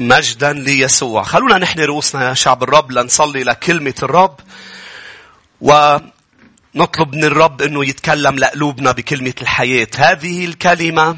[0.00, 1.22] مجدا ليسوع.
[1.22, 4.40] خلونا نحن رؤوسنا يا شعب الرب لنصلي لكلمة الرب
[5.60, 9.88] ونطلب من الرب أنه يتكلم لقلوبنا بكلمة الحياة.
[9.96, 11.16] هذه الكلمة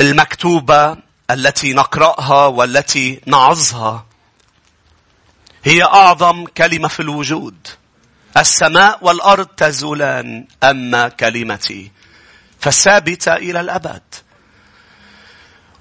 [0.00, 0.96] المكتوبة
[1.30, 4.06] التي نقرأها والتي نعظها
[5.64, 7.68] هي أعظم كلمة في الوجود.
[8.36, 11.90] السماء والأرض تزولان أما كلمتي
[12.60, 14.02] فثابتة إلى الأبد.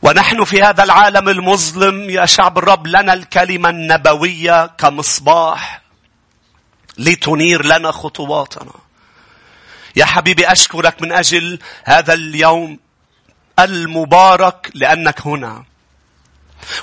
[0.06, 5.82] ونحن في هذا العالم المظلم يا شعب الرب لنا الكلمة النبوية كمصباح
[6.98, 8.74] لتنير لنا خطواتنا.
[9.96, 12.80] يا حبيبي أشكرك من أجل هذا اليوم
[13.60, 15.64] المبارك لأنك هنا.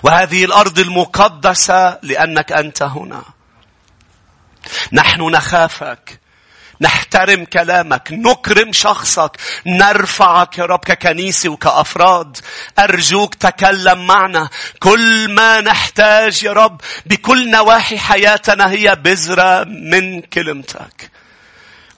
[0.02, 3.22] وهذه الأرض المقدسة لأنك أنت هنا.
[4.92, 6.20] نحن نخافك.
[6.82, 9.36] نحترم كلامك نكرم شخصك
[9.66, 12.38] نرفعك يا رب ككنيسة وكأفراد.
[12.78, 14.48] أرجوك تكلم معنا.
[14.80, 21.11] كل ما نحتاج يا رب بكل نواحي حياتنا هي بذرة من كلمتك.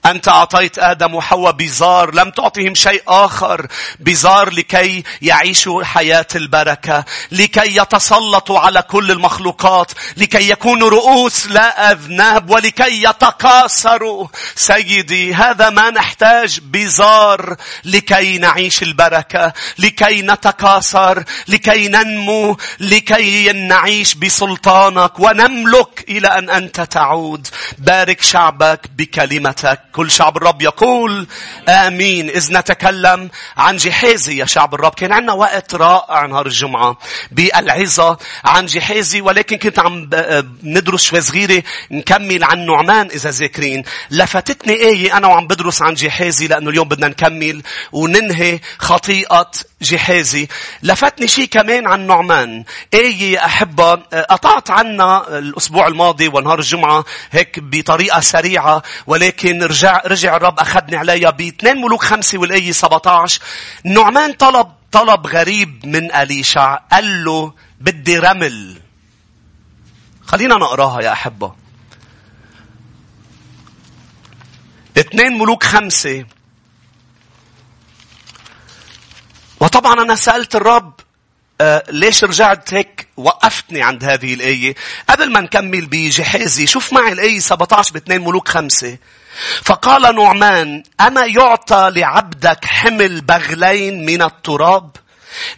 [0.06, 3.66] أنت أعطيت آدم وحواء بزار لم تعطهم شيء آخر.
[4.00, 12.50] بزار لكي يعيشوا حياة البركة لكي يتسلطوا على كل المخلوقات لكي يكونوا رؤوس لا أذناب
[12.50, 14.27] ولكي يتكاثروا.
[14.55, 25.20] سيدي هذا ما نحتاج بزار لكي نعيش البركة لكي نتكاثر لكي ننمو لكي نعيش بسلطانك.
[25.20, 27.48] ونملك إلى أن أنت تعود.
[27.78, 29.80] بارك شعبك بكلمتك.
[29.94, 31.26] كل شعب الرب يقول
[31.68, 32.30] آمين.
[32.30, 34.94] إذ نتكلم عن جحيزي يا شعب الرب.
[34.94, 36.98] كان عندنا وقت رائع نهار الجمعة
[37.30, 40.10] بالعظة عن جحيزي ولكن كنت عم
[40.62, 43.82] ندرس شوي صغيرة نكمل عن نعمان إذا ذاكرين.
[44.10, 49.50] لفتتني آية أنا وعم بدرس عن جحيزي لأنه اليوم بدنا نكمل وننهي خطيئة
[49.84, 50.48] جحيزي
[50.82, 52.64] لفتني شيء كمان عن نعمان.
[52.94, 60.61] آية أحبة قطعت عنا الأسبوع الماضي ونهار الجمعة هيك بطريقة سريعة ولكن رجع, رجع الرب
[60.61, 63.40] أخذني عليها باثنين ملوك خمسة والآية 17
[63.84, 68.78] نعمان طلب طلب غريب من أليشع قال له بدي رمل.
[70.27, 71.55] خلينا نقراها يا أحبة.
[74.98, 76.24] اثنين ملوك خمسة.
[79.64, 80.92] وطبعا أنا سألت الرب
[81.61, 84.75] آه ليش رجعت هيك وقفتني عند هذه الآية
[85.11, 88.98] قبل ما نكمل بجحازي شوف معي الآية 17 باثنين ملوك خمسة
[89.63, 94.91] فقال نعمان أما يعطى لعبدك حمل بغلين من التراب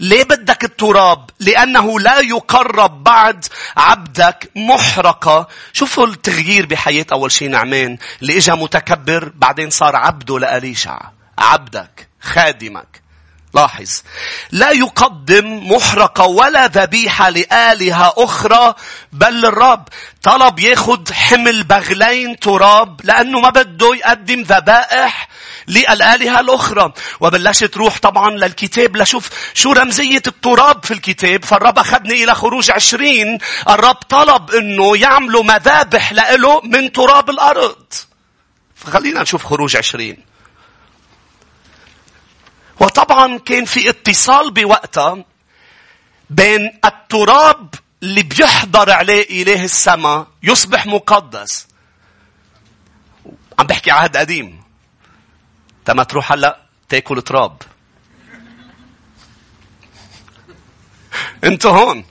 [0.00, 3.44] ليه بدك التراب؟ لأنه لا يقرب بعد
[3.77, 5.49] عبدك محرقة.
[5.73, 7.99] شوفوا التغيير بحياة أول شيء نعمان.
[8.23, 10.99] اللي إجا متكبر بعدين صار عبده لأليشع.
[11.38, 12.09] عبدك.
[12.21, 13.06] خادمك.
[13.56, 14.03] لاحظ.
[14.50, 18.75] لا يقدم محرقة ولا ذبيحة لآلهة أخرى
[19.12, 19.89] بل للرب
[20.22, 25.28] طلب ياخد حمل بغلين تراب لأنه ما بده يقدم ذبائح
[25.69, 26.93] للآلهة الأخرى.
[27.21, 28.97] وبلشت تروح طبعا للكتاب.
[28.97, 31.44] لشوف شو رمزية التراب في الكتاب.
[31.44, 33.38] فالرب أخذني إلى خروج عشرين.
[33.69, 37.93] الرب طلب أنه يعملوا مذابح لإله من تراب الأرض.
[38.75, 40.25] فخلينا نشوف خروج عشرين.
[42.81, 45.25] وطبعا كان في اتصال بوقتها
[46.31, 51.69] بين التراب اللي بيحضر عليه إله السماء يصبح مقدس.
[53.59, 54.62] عم بحكي عهد قديم.
[55.84, 57.62] تما تروح هلأ تاكل تراب.
[61.44, 62.04] أنتوا هون.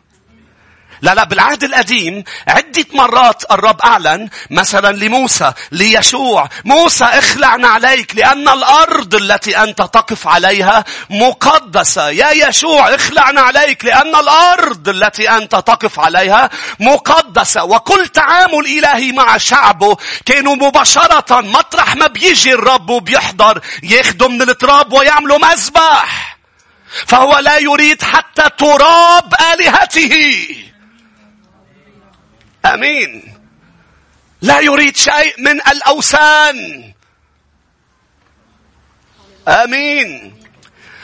[1.06, 8.50] لا لا بالعهد القديم عدة مرات الرب أعلن مثلا لموسى ليشوع موسى اخلعنا عليك لأن
[8.50, 12.10] الأرض التي أنت تقف عليها مقدسة.
[12.10, 16.50] يا يشوع اخلعنا عليك لأن الأرض التي أنت تقف عليها
[16.80, 17.64] مقدسة.
[17.64, 24.94] وكل تعامل إلهي مع شعبه كانوا مباشرة مطرح ما بيجي الرب وبيحضر ياخدوا من التراب
[24.94, 26.38] ويعملوا مذبح.
[27.08, 30.48] فهو لا يريد حتى تراب آلهته.
[32.66, 33.34] آمين.
[34.42, 36.92] لا يريد شيء من الأوثان.
[39.48, 40.36] آمين.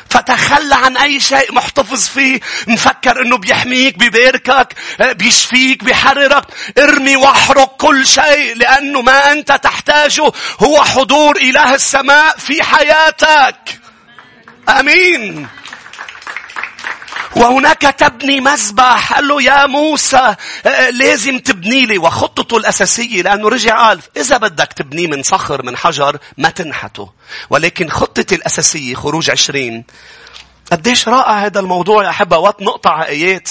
[0.10, 2.40] فتخلى عن أي شيء محتفظ فيه.
[2.68, 6.46] مفكر إنه بيحميك بيباركك بيشفيك بيحررك.
[6.78, 10.32] ارمي واحرق كل شيء لأنه ما أنت تحتاجه.
[10.64, 13.80] هو حضور إله السماء في حياتك.
[14.70, 15.48] آمين.
[17.36, 20.36] وهناك تبني مذبح قال له يا موسى
[20.66, 25.78] آه، لازم تبني لي وخطته الأساسية لأنه رجع قال إذا بدك تبنيه من صخر من
[25.78, 27.10] حجر ما تنحته
[27.50, 29.84] ولكن خطتي الأساسية خروج عشرين
[30.72, 33.50] قديش رائع هذا الموضوع يا أحبة نقطع آيات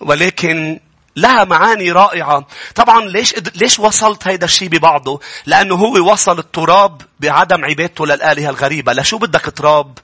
[0.00, 0.80] ولكن
[1.16, 2.46] لها معاني رائعة.
[2.74, 8.92] طبعا ليش ليش وصلت هيدا الشيء ببعضه؟ لأنه هو وصل التراب بعدم عبادته للآلهة الغريبة.
[8.92, 9.98] لشو بدك تراب؟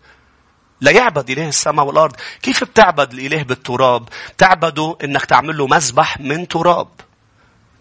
[0.81, 2.17] ليعبد إله السماء والأرض.
[2.43, 6.88] كيف بتعبد الإله بالتراب؟ بتعبده إنك تعمل له مذبح من تراب.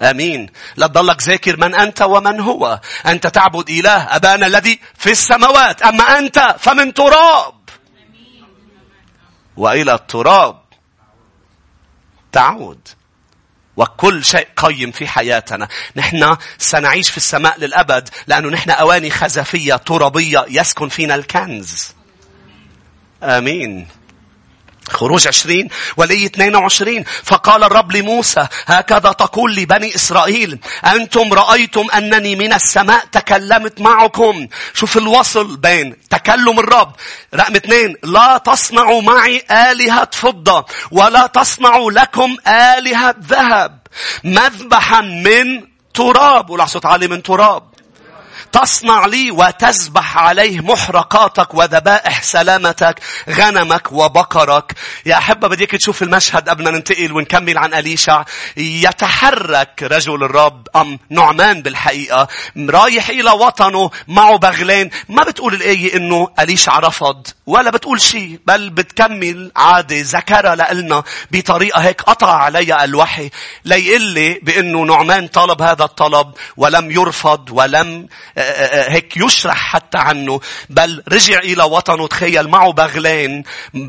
[0.01, 0.49] آمين.
[0.75, 2.79] لا تضلك ذاكر من أنت ومن هو.
[3.05, 5.81] أنت تعبد إله أبانا الذي في السماوات.
[5.81, 7.55] أما أنت فمن تراب.
[9.57, 10.61] وإلى التراب
[12.31, 12.87] تعود.
[13.77, 15.67] وكل شيء قيم في حياتنا.
[15.95, 21.94] نحن سنعيش في السماء للأبد لأنه نحن أواني خزفية ترابية يسكن فينا الكنز.
[23.25, 23.87] آمين.
[24.89, 25.67] خروج عشرين
[25.97, 33.81] ولي 22 فقال الرب لموسى هكذا تقول لبني إسرائيل أنتم رأيتم أنني من السماء تكلمت
[33.81, 34.47] معكم.
[34.73, 36.95] شوف الوصل بين تكلم الرب.
[37.35, 43.79] رقم اثنين لا تصنعوا معي آلهة فضة ولا تصنعوا لكم آلهة ذهب.
[44.23, 46.49] مذبحا من تراب.
[46.49, 47.74] ولا صوت عالي من تراب.
[48.55, 52.99] تصنع لي وتذبح عليه محرقاتك وذبائح سلامتك
[53.29, 54.73] غنمك وبقرك.
[55.05, 58.23] يا أحبة بديك تشوف المشهد قبل ما ننتقل ونكمل عن أليشع.
[58.57, 62.27] يتحرك رجل الرب أم نعمان بالحقيقة
[62.69, 68.69] رايح إلى وطنه معه بغلين ما بتقول الآية إنه أليشع رفض؟ ولا بتقول شيء بل
[68.69, 73.29] بتكمل عادة ذكرها لنا بطريقة هيك قطع علي الوحي.
[73.65, 78.07] ليقل لي بأنه نعمان طلب هذا الطلب ولم يرفض ولم
[78.91, 80.39] هيك يشرح حتى عنه.
[80.69, 83.43] بل رجع إلى وطنه تخيل معه بغلين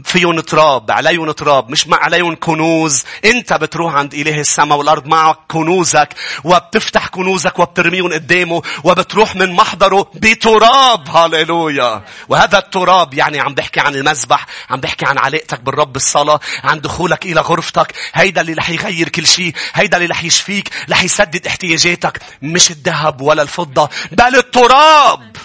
[0.05, 3.05] فيهم تراب عليهم تراب مش عليهم كنوز.
[3.25, 6.09] انت بتروح عند إله السماء والأرض معك كنوزك
[6.45, 11.09] وبتفتح كنوزك وبترميهم قدامه وبتروح من محضره بتراب.
[11.09, 16.81] هاليلويا وهذا التراب يعني عم بحكي عن المذبح عم بحكي عن علاقتك بالرب الصلاة عن
[16.81, 17.93] دخولك إلى غرفتك.
[18.15, 22.21] هيدا اللي رح يغير كل شيء هيدا اللي رح يشفيك رح يسدد احتياجاتك.
[22.43, 25.37] مش الذهب ولا الفضة بل التراب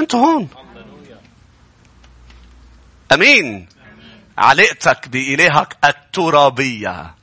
[0.00, 0.48] انت هون
[3.12, 3.68] أمين
[4.38, 7.14] علاقتك بإلهك الترابية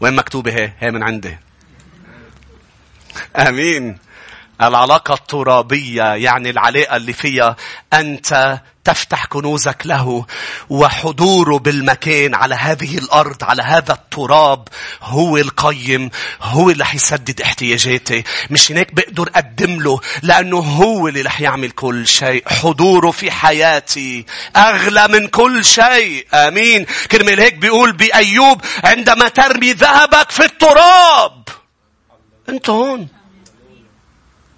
[0.00, 1.38] وين مكتوبة هي؟ هي من عندي.
[3.36, 3.98] أمين.
[4.62, 7.56] العلاقة الترابية يعني العلاقة اللي فيها
[7.92, 10.26] أنت تفتح كنوزك له
[10.70, 14.68] وحضوره بالمكان على هذه الأرض على هذا التراب.
[15.02, 16.10] هو القيم
[16.42, 18.24] هو اللي حيسدد احتياجاتي.
[18.50, 22.48] مش هناك بقدر أقدم له لأنه هو اللي رح يعمل كل شيء.
[22.48, 24.26] حضوره في حياتي
[24.56, 26.26] أغلى من كل شيء.
[26.34, 26.86] آمين.
[27.10, 31.48] كرمال هيك بيقول بأيوب عندما ترمي ذهبك في التراب.
[32.48, 33.08] أنت هون.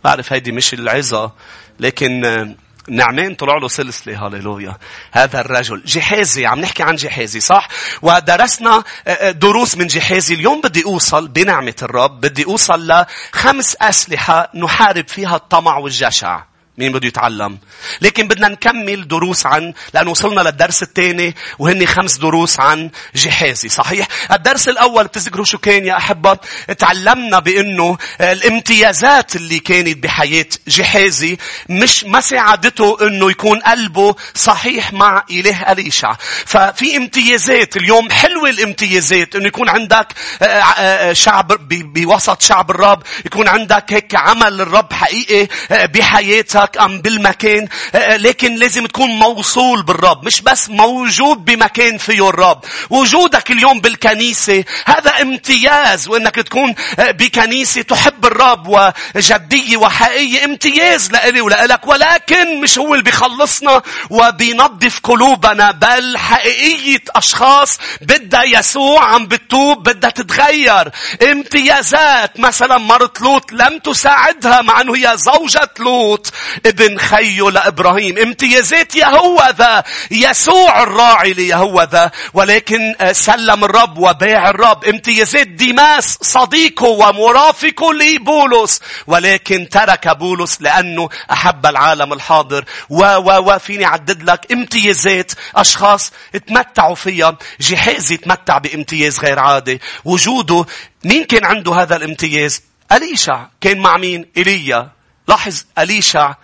[0.05, 1.33] بعرف هيدي مش العظة
[1.81, 2.57] لكن
[2.89, 4.77] نعمين طلع له سلسلة هاليلويا
[5.13, 5.83] هذا الرجل.
[5.85, 7.69] جحازي عم نحكي عن جحازي صح؟
[8.03, 14.51] ودرسنا آه، آه، دروس من جحازي اليوم بدي أوصل بنعمة الرب بدي أوصل لخمس أسلحة
[14.55, 16.50] نحارب فيها الطمع والجشع.
[16.81, 17.59] مين بده يتعلم؟
[18.01, 24.07] لكن بدنا نكمل دروس عن لأنه وصلنا للدرس الثاني وهن خمس دروس عن جحازي صحيح؟
[24.33, 26.39] الدرس الأول بتذكروا شو كان يا أحبة؟
[26.79, 31.39] تعلمنا بأنه الامتيازات اللي كانت بحياة جحازي
[31.69, 36.15] مش ما ساعدته أنه يكون قلبه صحيح مع إله أليشع
[36.47, 40.07] ففي امتيازات اليوم حلوة الامتيازات أنه يكون عندك
[40.43, 46.70] آه، آه، شعب بوسط شعب الرب يكون عندك هيك عمل الرب حقيقي آه، بحياتك.
[46.71, 52.29] بمكانك أم بالمكان آه، آه، لكن لازم تكون موصول بالرب مش بس موجود بمكان فيه
[52.29, 52.65] الرب.
[52.91, 61.41] وجودك اليوم بالكنيسة هذا امتياز وإنك تكون آه، بكنيسة تحب الرب وجدية وحقيقية امتياز لإلي
[61.41, 61.87] ولإلك.
[61.87, 70.11] ولكن مش هو اللي بيخلصنا وبينظف قلوبنا بل حقيقية أشخاص بدها يسوع عم بتوب بدها
[70.11, 70.91] تتغير.
[71.23, 76.33] امتيازات مثلا مرت لوط لم تساعدها مع إنه هي زوجة لوط.
[76.67, 78.19] ابن خيه لإبراهيم.
[78.19, 82.11] امتيازات يهوذا يسوع الراعي ليهوذا.
[82.35, 84.85] ولكن آه، سلم الرب وباع الرب.
[84.85, 88.81] امتيازات ديماس صديقه ومرافقه لبولس.
[89.07, 92.65] ولكن ترك بولس لأنه أحب العالم الحاضر.
[92.89, 96.13] و و و فيني أعدد لك امتيازات أشخاص
[96.47, 97.39] تمتعوا فيها.
[97.61, 99.81] جحازي تمتع بامتياز غير عادي.
[100.05, 100.67] وجوده
[101.05, 102.63] مين كان عنده هذا الامتياز؟
[102.93, 103.47] أليشع.
[103.61, 104.89] كان مع مين؟ إيليا
[105.29, 106.35] لاحظ أليشع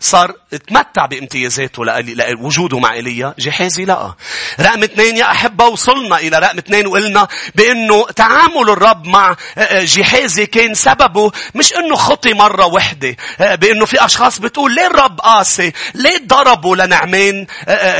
[0.00, 0.34] صار
[0.68, 3.34] تمتع بامتيازاته لوجوده مع إيليا.
[3.38, 4.14] جحازي لا.
[4.60, 9.84] رقم اثنين يا أحبة وصلنا إلى رقم اثنين وقلنا بأنه تعامل الرب مع آه، آه،
[9.84, 15.20] جحازي كان سببه مش أنه خطي مرة وحدة آه، بأنه في أشخاص بتقول ليه الرب
[15.20, 17.46] قاسي؟ ليه ضربوا لنعمين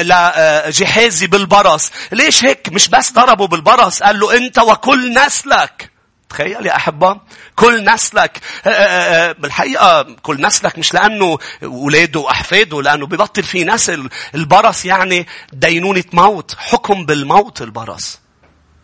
[0.00, 5.97] لجحازي بالبرص؟ ليش هيك؟ مش بس ضربوا بالبرص قال له أنت وكل نسلك.
[6.30, 7.20] تخيل يا أحبة
[7.56, 13.64] كل نسلك آه، آه، آه، بالحقيقة كل نسلك مش لأنه ولاده وأحفاده لأنه ببطل في
[13.64, 18.20] نسل البرص يعني دينونة موت حكم بالموت البرص.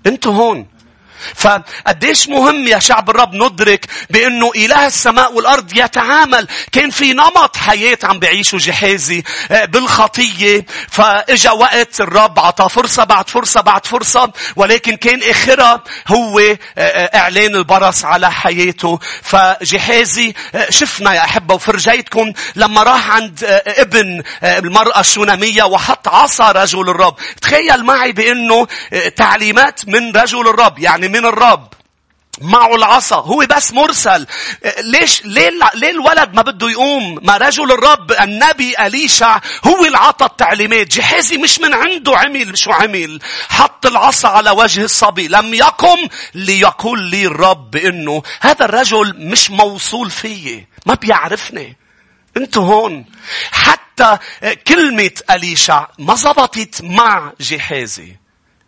[0.07, 0.74] أنتوا هون.
[1.35, 7.99] فقديش مهم يا شعب الرب ندرك بأنه إله السماء والأرض يتعامل؟ كان في نمط حياة
[8.03, 10.67] عم بعيشه جحازي آه، بالخطية.
[10.91, 17.19] فإجا وقت الرب عطى فرصة بعد فرصة بعد فرصة ولكن كان آخرها هو آه، آه،
[17.19, 18.99] إعلان البرص على حياته.
[19.23, 20.35] فجحازي
[20.71, 27.17] شفنا يا أحبة وفرجيتكم لما راح عند ابن المرأة الشونامية وحط عصا رجل الرب.
[27.41, 28.67] تخيل معي بأنه
[29.17, 30.79] تعليمات من رجل الرب.
[30.79, 31.69] يعني من الرب.
[32.41, 33.17] معه العصا.
[33.17, 34.27] هو بس مرسل.
[34.79, 40.27] ليش ليه ليه الولد ما بده يقوم؟ ما رجل الرب النبي أليشع هو اللي عطى
[40.27, 40.87] التعليمات.
[40.87, 45.29] جحازي مش من عنده عمل شو عمل حط العصا على وجه الصبي.
[45.29, 50.67] لم يقم ليقول لي الرب إنه هذا الرجل مش موصول فيي.
[50.87, 51.77] ما بيعرفني.
[52.37, 53.05] أنتوا هون.
[53.53, 54.19] حتى
[54.67, 58.24] كلمة أليشع ما زبطت مع جحازي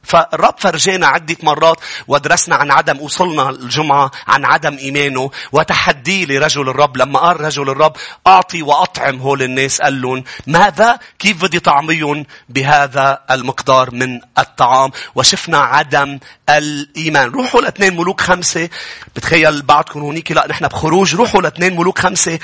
[0.07, 1.77] فالرب فرجينا عدة مرات
[2.09, 6.97] ودرسنا عن عدم وصلنا الجمعة عن عدم إيمانه وتحدي لرجل الرب.
[6.97, 7.97] لما قال رجل الرب
[8.27, 14.91] أعطي وأطعم هول الناس قال لهم ماذا؟ كيف بدي طعميهم؟ بهذا المقدار من الطعام.
[15.15, 17.31] وشفنا عدم الإيمان.
[17.31, 18.69] روحوا لاثنين ملوك خمسة.
[19.17, 20.33] بتخيل بعضكم هونيك.
[20.33, 21.15] لا نحن بخروج.
[21.15, 22.39] روحوا لاثنين ملوك خمسة.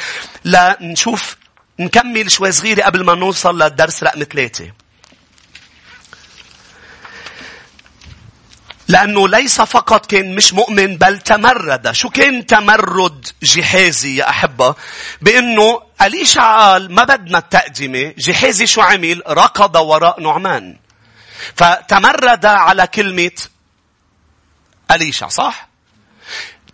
[0.45, 1.37] لنشوف
[1.79, 4.82] نكمل شوي صغيرة قبل ما نوصل للدرس رقم ثلاثة.
[8.93, 11.93] لأنه ليس فقط كان مش مؤمن بل تمرد.
[11.93, 14.75] شو كان تمرد جهازي يا أحبة؟
[15.23, 18.15] بأنه أليشع قال ما بدنا التقدمة.
[18.19, 20.77] جهازي شو عمل؟ ركض وراء نعمان.
[21.55, 23.31] فتمرد على كلمة
[24.91, 25.69] أليشع صح؟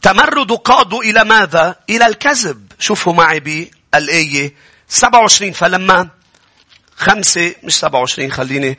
[0.02, 2.72] تمرد قادوا إلى ماذا؟ إلى الكذب.
[2.78, 4.54] شوفوا معي بالآية
[4.88, 6.08] 27 فلما
[6.96, 8.78] خمسة مش 27 خليني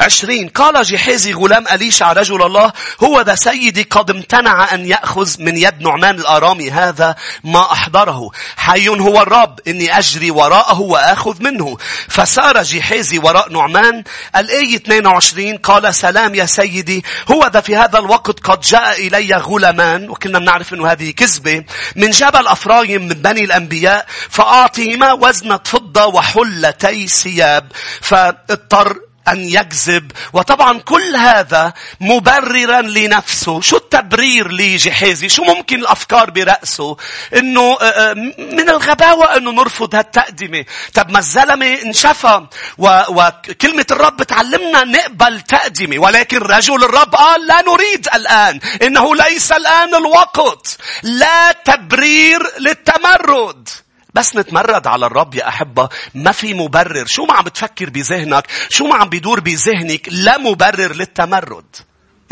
[0.00, 0.48] عشرين.
[0.48, 2.72] قال جحيزي غلام أليشع رجل الله
[3.04, 6.70] هو ذا سيدي قد امتنع أن يأخذ من يد نعمان الآرامي.
[6.70, 8.30] هذا ما أحضره.
[8.56, 11.76] حي هو الرب إني أجري وراءه وآخذ منه.
[12.08, 14.04] فسار جحيزي وراء نعمان.
[14.36, 17.04] الآية 22 قال سلام يا سيدي.
[17.30, 21.64] هو ذا في هذا الوقت قد جاء إلي غلمان وكنا بنعرف أنه هذه كذبة.
[21.96, 27.72] من جبل أفرايم من بني الأنبياء فأعطيهما وزنة فضة وحلتي ثياب.
[28.00, 30.12] فاضطر أن يكذب.
[30.32, 33.60] وطبعا كل هذا مبررا لنفسه.
[33.60, 36.96] شو التبرير لجحيزي شو ممكن الأفكار برأسه؟
[37.36, 40.64] إنه آه، آه، من الغباوة إنه نرفض هالتقدمة.
[40.94, 42.46] طب ما الزلمة انشفى.
[42.78, 45.98] وكلمة الرب تعلمنا نقبل تقدمة.
[45.98, 48.60] ولكن رجل الرب قال لا نريد الآن.
[48.82, 50.76] إنه ليس الآن الوقت.
[51.02, 53.68] لا تبرير للتمرد.
[54.14, 55.88] بس نتمرد على الرب يا أحبة.
[56.14, 57.06] ما في مبرر.
[57.06, 61.76] شو ما عم بتفكر بذهنك شو ما عم بيدور بذهنك لا مبرر للتمرد.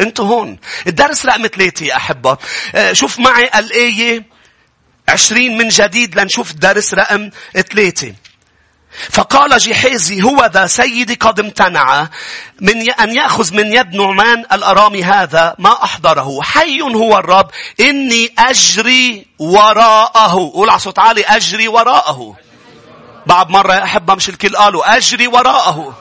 [0.00, 0.58] أنتوا هون.
[0.86, 2.38] الدرس رقم ثلاثة يا أحبة.
[2.74, 4.24] آه، شوف معي الآية
[5.08, 8.14] عشرين من جديد لنشوف الدرس رقم ثلاثة.
[9.10, 12.08] فقال جحيزي هو ذا سيدي قد امتنع
[12.60, 16.42] من أن يأخذ من يد نعمان الأرامي هذا ما أحضره.
[16.42, 17.50] حي هو الرب.
[17.80, 20.50] إني أجري وراءه.
[20.54, 22.36] قول على صوت عالي أجري وراءه.
[23.26, 25.96] بعد مرة يا أحبة مش الكل قالوا أجري وراءه.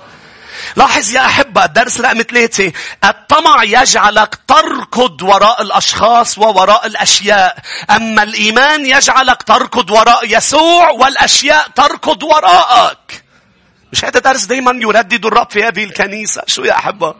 [0.76, 2.72] لاحظ يا أحبة درس رقم ثلاثة.
[3.04, 7.58] الطمع يجعلك تركض وراء الأشخاص ووراء الأشياء.
[7.90, 13.24] أما الإيمان يجعلك تركض وراء يسوع والأشياء تركض وراءك.
[13.92, 17.16] مش هذا درس دايما يردد الرب في هذه الكنيسة؟ شو يا أحبة؟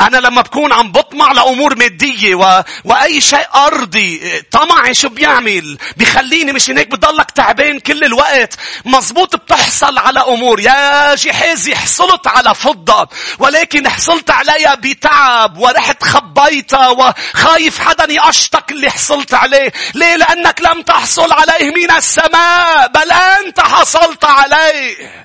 [0.00, 2.62] أنا لما بكون عم بطمع لأمور مادية و...
[2.84, 8.54] وأي شيء أرضي طمعي شو بيعمل؟ بيخليني مش هيك بضلك تعبان كل الوقت.
[8.84, 10.60] مزبوط بتحصل على أمور.
[10.60, 18.90] يا جحازي حصلت على فضة ولكن حصلت عليها بتعب ورحت خبيتها وخايف حدا يقشطك اللي
[18.90, 19.72] حصلت عليه.
[19.94, 25.24] ليه؟ لأنك لم تحصل عليه من السماء بل أنت حصلت عليه.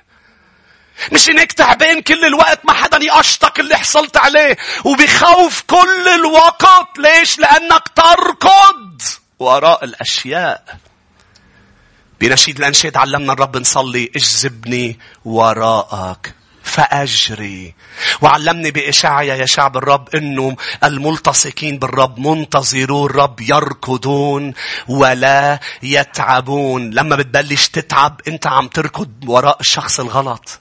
[1.12, 6.98] مش إنك تعبان كل الوقت ما حدا يقشطك اللي حصلت عليه وبخوف كل الوقت.
[6.98, 9.02] ليش؟ لأنك تركض
[9.40, 10.78] وراء الأشياء.
[12.22, 17.76] بنشيد الأنشاد علمنا الرب نصلي اجذبني وراءك فأجري.
[18.22, 24.54] وعلمني بإشعيا يا شعب الرب أنه الملتصقين بالرب منتظرو الرب يركضون
[24.88, 26.90] ولا يتعبون.
[26.90, 30.60] لما بتبلش تتعب أنت عم تركض وراء الشخص الغلط.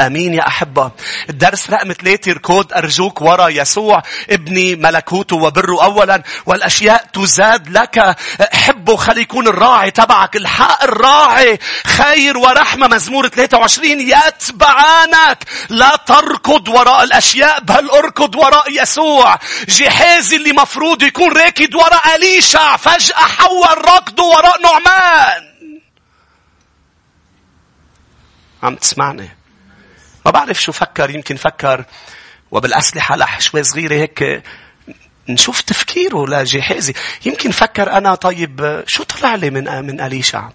[0.00, 0.90] أمين يا أحبة.
[1.30, 4.02] الدرس رقم ثلاثة ركود أرجوك ورا يسوع.
[4.30, 6.22] ابني ملكوته وبره اولا.
[6.46, 8.16] والأشياء تزاد لك.
[8.52, 10.36] حبه خلي يكون الراعي تبعك.
[10.36, 11.58] الحق الراعي.
[11.84, 12.88] خير ورحمة.
[12.88, 15.44] مزمور 23 يتبعانك.
[15.68, 19.38] لا تركض وراء الأشياء بل أركض وراء يسوع.
[19.68, 25.54] جهازي اللي مفروض يكون راكد وراء اليشع فجأة حول ركضه وراء نعمان.
[28.62, 29.43] عم تسمعني؟
[30.24, 31.84] ما بعرف شو فكر يمكن فكر
[32.50, 34.42] وبالأسلحة لح شوي صغيرة هيك.
[35.28, 36.94] نشوف تفكيره لجهازي
[37.26, 40.48] يمكن فكر أنا طيب شو طلع لي من من أليشع؟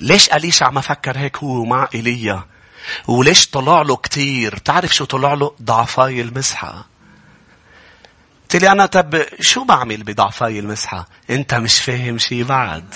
[0.00, 2.44] ليش أليشع ما فكر هيك؟ هو مع إيليا.
[3.08, 6.86] وليش طلع له كتير؟ تعرف شو طلع له؟ ضعفاي المسحة.
[8.42, 12.94] قلت لي أنا طب شو بعمل بضعفاي المسحة؟ أنت مش فاهم شي بعد.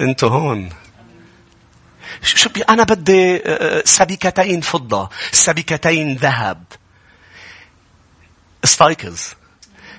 [0.00, 0.70] أنتوا هون.
[2.22, 5.10] شو أنا بدي آه، آه، سبيكتين فضة.
[5.32, 6.64] سبيكتين ذهب.
[8.64, 9.20] استيقظ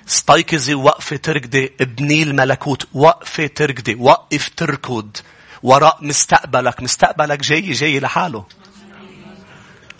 [0.10, 5.18] استيقظي وقفة تركضي ابني الملكوت وقفة تركضي وقف تركض
[5.64, 6.84] وراء مستقبلك.
[6.84, 8.46] مستقبلك جاي جاي لحاله.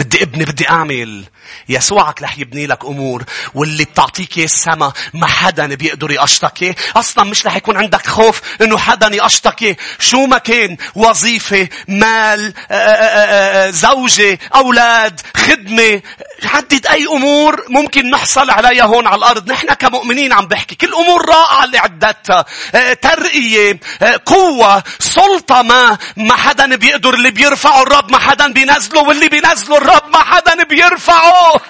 [0.02, 1.24] بدي ابني بدي اعمل.
[1.70, 3.24] يسوعك رح يبني لك امور.
[3.54, 9.16] واللي بتعطيك السما ما حدا بيقدر يقشطك أصلا مش رح يكون عندك خوف إنه حدا
[9.16, 16.02] يقشطك شو ما كان وظيفة مال آه، آه، آه، زوجة أولاد خدمة
[16.46, 19.52] حدد أي أمور ممكن نحصل عليها هون على الأرض.
[19.52, 20.76] نحن كمؤمنين عم بحكي.
[20.76, 22.46] كل أمور رائعة اللي عدتها.
[22.94, 23.80] ترقية
[24.26, 27.14] قوة سلطة ما ما حدا بيقدر.
[27.14, 31.62] اللي بيرفعه الرب ما حدا بينزله واللي بينزله الرب ما حدا بيرفعه.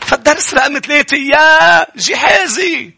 [0.00, 2.94] فالدرس رقم ثلاثة يا جهازي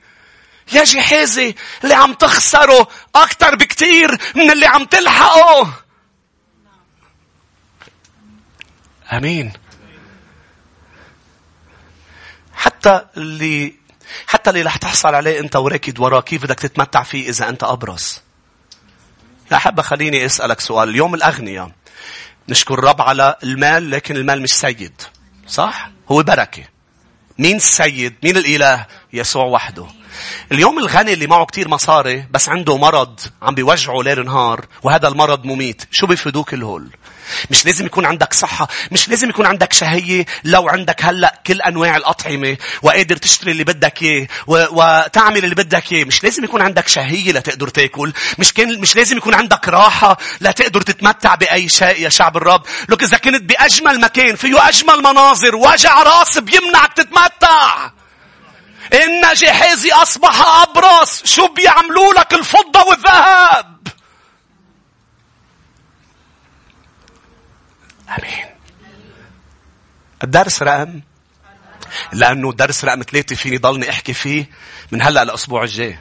[0.73, 1.55] يا جهازي
[1.85, 5.73] اللي عم تخسره أكتر بكتير من اللي عم تلحقه.
[9.13, 9.53] آمين.
[12.55, 13.75] حتى اللي
[14.27, 18.21] حتى اللي رح تحصل عليه أنت وراكد وراه كيف بدك تتمتع فيه إذا أنت ابرص
[19.53, 20.89] يا حبة خليني أسألك سؤال.
[20.89, 21.71] اليوم الاغنياء
[22.51, 25.03] نشكر الرب على المال لكن المال مش سيد.
[25.47, 26.65] صح؟ هو بركة.
[27.39, 29.87] مين السيد مين الإله؟ يسوع وحده.
[30.53, 35.45] اليوم الغني اللي معه كتير مصاري بس عنده مرض عم بيوجعه ليل نهار وهذا المرض
[35.45, 35.83] مميت.
[35.91, 36.91] شو بيفيدوك الهول؟
[37.51, 41.97] مش لازم يكون عندك صحة مش لازم يكون عندك شهية لو عندك هلأ كل أنواع
[41.97, 46.05] الأطعمة وقادر تشتري اللي بدك إياه وتعمل اللي بدك إياه.
[46.05, 50.83] مش لازم يكون عندك شهية لتقدر تاكل مش كان مش لازم يكون عندك راحة لتقدر
[50.83, 52.63] تتمتع بأي شيء يا شعب الرب.
[52.89, 57.91] لك إذا كنت بأجمل مكان فيه أجمل مناظر وجع راس بيمنعك تتمتع.
[58.93, 61.23] إن جهازي أصبح أبرص.
[61.25, 63.89] شو بيعملوا لك الفضة والذهب؟
[68.19, 68.47] أمين.
[70.25, 71.01] الدرس رقم؟
[72.13, 74.51] لأنه درس رقم ثلاثة فيني ضلني أحكي فيه
[74.93, 75.99] من هلأ الأسبوع الجاي.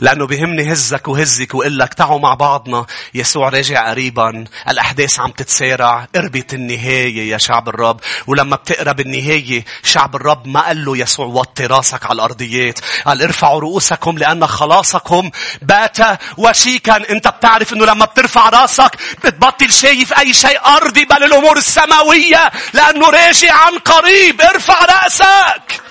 [0.00, 2.86] لأنه بهمني هزك وهزك وقول لك تعوا مع بعضنا.
[3.14, 4.44] يسوع راجع قريبا.
[4.68, 6.06] الأحداث عم تتسارع.
[6.14, 8.00] قربت النهاية يا شعب الرب.
[8.26, 12.78] ولما بتقرب النهاية شعب الرب ما قال له يسوع وطي راسك على الأرضيات.
[13.06, 15.30] قال ارفعوا رؤوسكم لأن خلاصكم
[15.62, 15.98] بات
[16.36, 17.10] وشيكا.
[17.10, 22.50] أنت بتعرف إنه لما بترفع راسك بتبطل شايف أي شيء أرضي بل الأمور السماوية.
[22.74, 24.40] لأنه راجع عن قريب.
[24.40, 25.87] ارفع رأسك.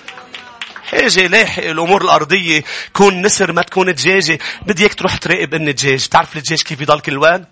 [0.87, 4.39] حاجة لاحق الأمور الأرضية؟ كون نسر ما تكون دجاجة.
[4.61, 6.07] بدي اياك تروح تراقب إن الدجاج.
[6.07, 7.45] تعرف الدجاج كيف يضل كل وين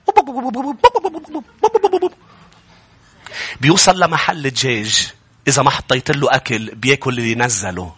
[3.61, 5.11] بيوصل لمحل الدجاج.
[5.47, 7.95] إذا ما حطيت له أكل بياكل اللي نزله.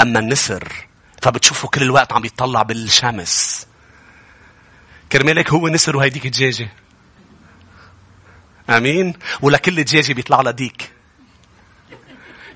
[0.00, 0.72] أما النسر
[1.22, 3.66] فبتشوفه كل الوقت عم يطلع بالشمس.
[5.12, 6.68] كرمالك هو نسر وهيديك دجاجة
[8.70, 11.01] أمين؟ ولكل دجاجة بيطلع لها ديك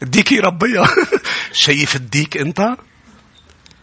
[0.03, 0.89] الديك يربيها
[1.53, 2.77] شايف الديك انت؟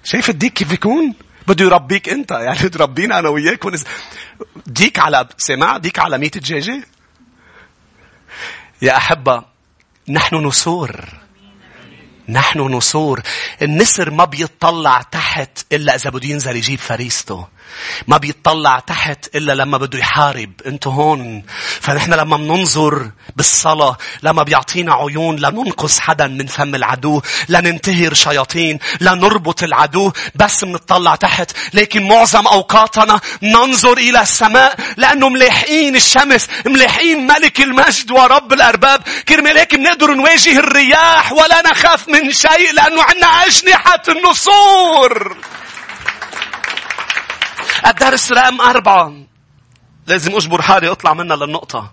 [0.03, 1.13] شايف الديك كيف يكون؟
[1.47, 2.31] بده يربيك انت.
[2.31, 3.83] يعني تربينا أنا وياك ونز...
[4.67, 6.83] ديك على سمع؟ ديك على ميت دجاجه
[8.81, 9.43] يا أحبة
[10.09, 11.05] نحن نسور.
[12.29, 13.21] نحن نسور.
[13.61, 17.47] النسر ما بيطلع تحت إلا إذا بده ينزل يجيب فريسته.
[18.07, 20.51] ما بيطلع تحت إلا لما بده يحارب.
[20.65, 21.43] انتو هون.
[21.81, 29.63] فنحن لما بننظر بالصلاة لما بيعطينا عيون لننقص حدا من فم العدو لننتهر شياطين لنربط
[29.63, 31.51] العدو بس بنطلع تحت.
[31.73, 39.01] لكن معظم أوقاتنا ننظر إلى السماء لأنه ملاحقين الشمس ملاحقين ملك المجد ورب الأرباب.
[39.29, 45.37] كرمال هيك بنقدر نواجه الرياح ولا نخاف من شيء لأنه عنا أجنحة النصور.
[47.85, 49.13] الدرس رقم أربعة.
[50.07, 51.91] لازم أجبر حالي أطلع منها للنقطة.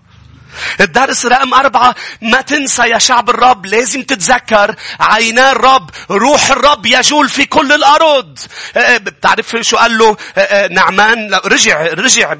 [0.80, 1.94] الدرس رقم أربعة.
[2.22, 8.38] ما تنسى يا شعب الرب لازم تتذكر عينا الرب روح الرب يجول في كل الأرض.
[8.76, 12.34] أه، أه، بتعرف شو قال له؟ أه، نعمان رجع رجع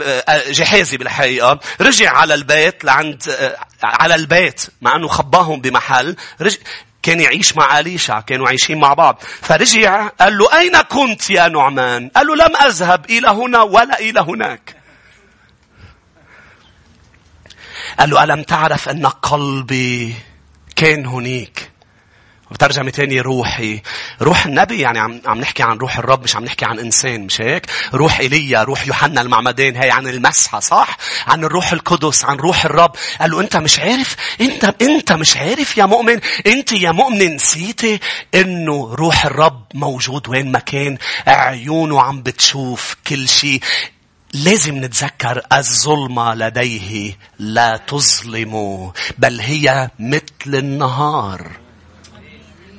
[0.51, 1.61] جحازي بالحقيقة.
[1.81, 3.23] رجع على البيت لعند
[3.83, 6.17] على البيت مع أنه خباهم بمحل.
[6.41, 6.59] رجع
[7.03, 9.23] كان يعيش مع أليشع كانوا عايشين مع بعض.
[9.43, 14.21] فرجع قال له أين كنت يا نعمان؟ قال له لم أذهب إلى هنا ولا إلى
[14.21, 14.77] هناك.
[17.99, 20.15] قال له ألم تعرف أن قلبي
[20.77, 21.71] كان هنيك؟
[22.51, 23.83] وترجمة تانية روحي.
[24.23, 27.41] روح النبي يعني عم, عم نحكي عن روح الرب مش عم نحكي عن إنسان مش
[27.41, 32.65] هيك؟ روح إيليا روح يوحنا المعمدان هي عن المسحة صح؟ عن الروح القدس عن روح
[32.65, 32.93] الرب.
[33.21, 38.01] قال له أنت مش عارف؟ أنت أنت مش عارف يا مؤمن؟ أنت يا مؤمن نسيتي
[38.35, 43.61] إنه روح الرب موجود وين ما كان؟ عيونه عم بتشوف كل شيء.
[44.35, 47.17] لازم نتذكر الظلمة لديه.
[47.39, 51.60] لا تظلم بل هي مثل النهار.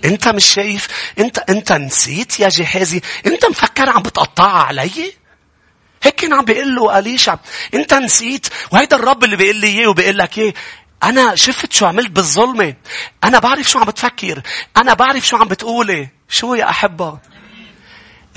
[0.05, 0.87] انت مش شايف؟
[1.19, 5.13] انت انت نسيت يا جهازي؟ انت مفكر عم بتقطعها علي؟
[6.03, 7.37] هيك كان عم بيقول له أليشع
[7.73, 10.53] انت نسيت؟ وهيدا الرب اللي بيقول لي إياه وبيقول لك إيه
[11.03, 12.73] أنا شفت شو عملت بالظلمة.
[13.23, 14.41] أنا بعرف شو عم بتفكر.
[14.77, 16.09] أنا بعرف شو عم بتقولي.
[16.29, 17.19] شو يا أحبة؟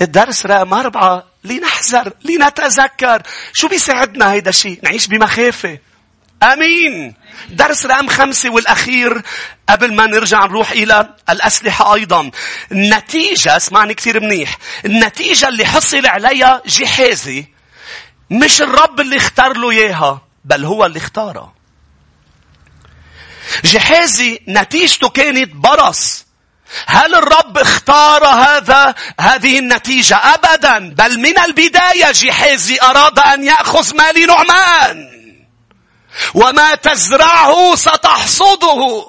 [0.01, 1.23] الدرس رقم أربعة.
[1.43, 3.21] لنحذر لنتذكر.
[3.53, 5.79] شو بيساعدنا هيدا الشيء؟ نعيش بمخافة.
[6.43, 7.13] أمين.
[7.49, 9.21] درس رقم خمسة والأخير
[9.69, 12.31] قبل ما نرجع نروح إلى الأسلحة أيضا.
[12.71, 17.45] النتيجة اسمعني كثير منيح النتيجة اللي حصل عليها جحازي
[18.29, 21.53] مش الرب اللي اختار له إياها بل هو اللي اختارها
[23.63, 26.25] جحازي نتيجته كانت برص.
[26.87, 30.79] هل الرب اختار هذا هذه النتيجة؟ أبدا.
[30.89, 35.14] بل من البداية جحازي أراد أن يأخذ مال نعمان.
[36.33, 39.05] وما تزرعه ستحصده.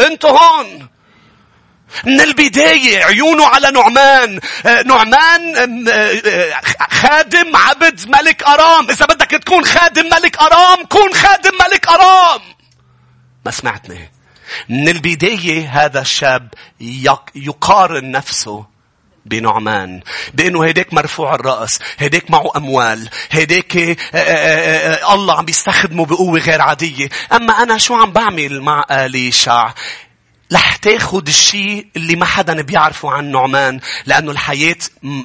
[0.00, 0.88] انت هون.
[2.04, 4.40] من البداية عيونه على نعمان.
[4.86, 5.54] نعمان
[6.90, 8.90] خادم عبد ملك أرام.
[8.90, 12.40] إذا بدك تكون خادم ملك أرام كون خادم ملك أرام.
[13.46, 14.12] ما سمعتني.
[14.68, 16.54] من البداية هذا الشاب
[17.34, 18.75] يقارن نفسه
[19.26, 20.00] بنعمان
[20.34, 26.40] بأنه هيداك مرفوع الرأس هيداك معه أموال هيداك آه، آه، آه، الله عم بيستخدمه بقوة
[26.40, 27.08] غير عادية.
[27.32, 29.72] أما أنا شو عم بعمل مع اليشع
[30.52, 34.76] رح تاخد الشيء اللي ما حدا بيعرفه عن نعمان لأنه الحياة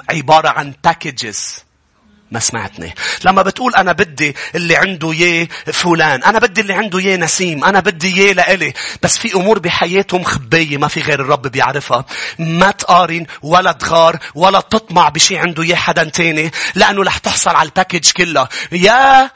[0.09, 1.63] عبارة عن packages
[2.31, 2.95] ما سمعتني.
[3.25, 7.79] لما بتقول أنا بدي اللي عنده يه فلان أنا بدي اللي عنده يه نسيم أنا
[7.79, 8.73] بدي يه لإلي.
[9.03, 12.05] بس في أمور بحياته مخبية ما في غير الرب بيعرفها.
[12.39, 17.69] ما تقارن ولا تغار ولا تطمع بشي عنده يه حدا تاني لأنه رح تحصل على
[17.69, 18.49] ال package كلها.
[18.71, 19.31] يا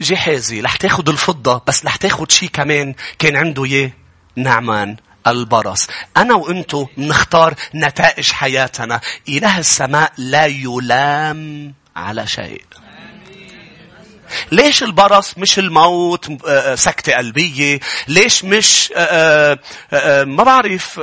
[0.00, 3.96] جهازي رح تاخد الفضة بس رح تاخد شي كمان كان عنده يه
[4.36, 5.86] نعمان البرص.
[6.16, 9.00] أنا وأنتو نختار نتائج حياتنا.
[9.28, 11.74] إله السماء لا يلام.
[11.96, 12.64] على شيء.
[14.52, 19.58] ليش البرص مش الموت آه، آه، سكتة قلبية؟ ليش مش آه،
[20.24, 21.00] ما بعرف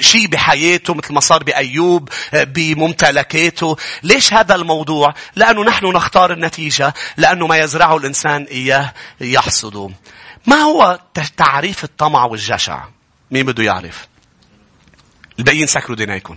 [0.00, 3.76] شيء بحياته مثل ما صار بأيوب بممتلكاته.
[4.02, 9.90] ليش هذا الموضوع؟ لأنه نحن نختار النتيجة لأنه ما يزرعه الإنسان إياه يحصده.
[10.46, 11.00] ما هو
[11.36, 12.84] تعريف الطمع والجشع؟
[13.30, 14.08] مين بده يعرف؟
[15.38, 16.36] الباقيين سكروا دينيكم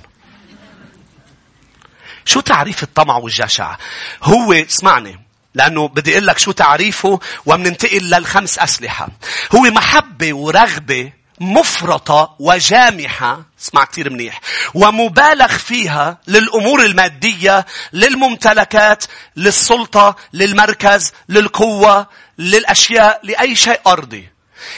[2.29, 3.75] شو تعريف الطمع والجشع؟
[4.23, 5.19] هو اسمعني
[5.55, 9.07] لأنه بدي أقول لك شو تعريفه ومننتقل للخمس أسلحة.
[9.55, 14.41] هو محبة ورغبة مفرطة وجامحة اسمع كثير منيح
[14.73, 19.03] ومبالغ فيها للأمور المادية للممتلكات
[19.35, 24.29] للسلطة للمركز للقوة للأشياء لأي شيء أرضي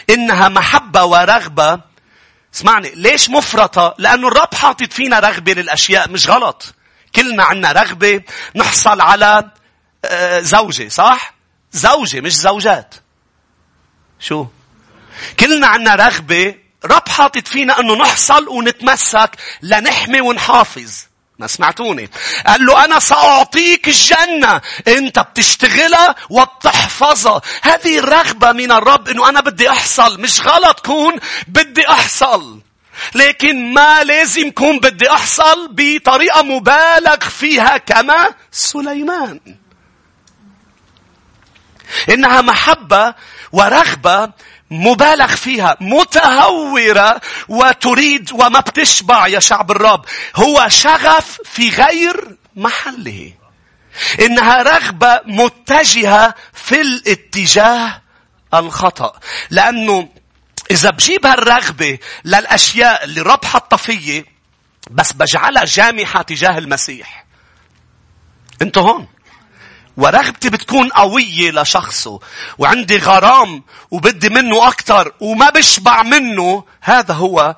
[0.09, 1.79] إنها محبة ورغبة
[2.55, 6.73] اسمعني ليش مفرطة لأنه الرب حاطط فينا رغبة للأشياء مش غلط
[7.15, 8.21] كلنا عنا رغبة
[8.55, 9.51] نحصل على
[10.05, 11.33] آه، زوجة صح؟
[11.71, 12.95] زوجة مش زوجات.
[14.19, 14.47] شو؟
[15.39, 20.91] كلنا عنا رغبة رب حاطط فينا إنه نحصل ونتمسك لنحمي ونحافظ.
[21.39, 22.09] ما سمعتوني
[22.47, 29.69] قال له أنا سأعطيك الجنة أنت بتشتغلها وبتحفظها هذه الرغبة من الرب أنه أنا بدي
[29.69, 32.61] أحصل مش غلط كون بدي أحصل
[33.15, 39.39] لكن ما لازم كون بدي أحصل بطريقة مبالغ فيها كما سليمان.
[42.09, 43.15] إنها محبة
[43.51, 44.31] ورغبة
[44.71, 50.05] مبالغ فيها متهورة وتريد وما بتشبع يا شعب الرب.
[50.35, 53.33] هو شغف في غير محله.
[54.19, 58.01] إنها رغبة متجهة في الاتجاه
[58.53, 59.19] الخطأ.
[59.49, 60.09] لأنه
[60.71, 64.25] إذا بجيب هالرغبة للأشياء اللي رب حطها فيي
[64.91, 67.25] بس بجعلها جامحة تجاه المسيح.
[68.61, 69.07] أنتوا هون؟
[69.97, 72.19] ورغبتي بتكون قوية لشخصه
[72.57, 76.63] وعندي غرام وبدي منه أكتر وما بشبع منه.
[76.81, 77.55] هذا هو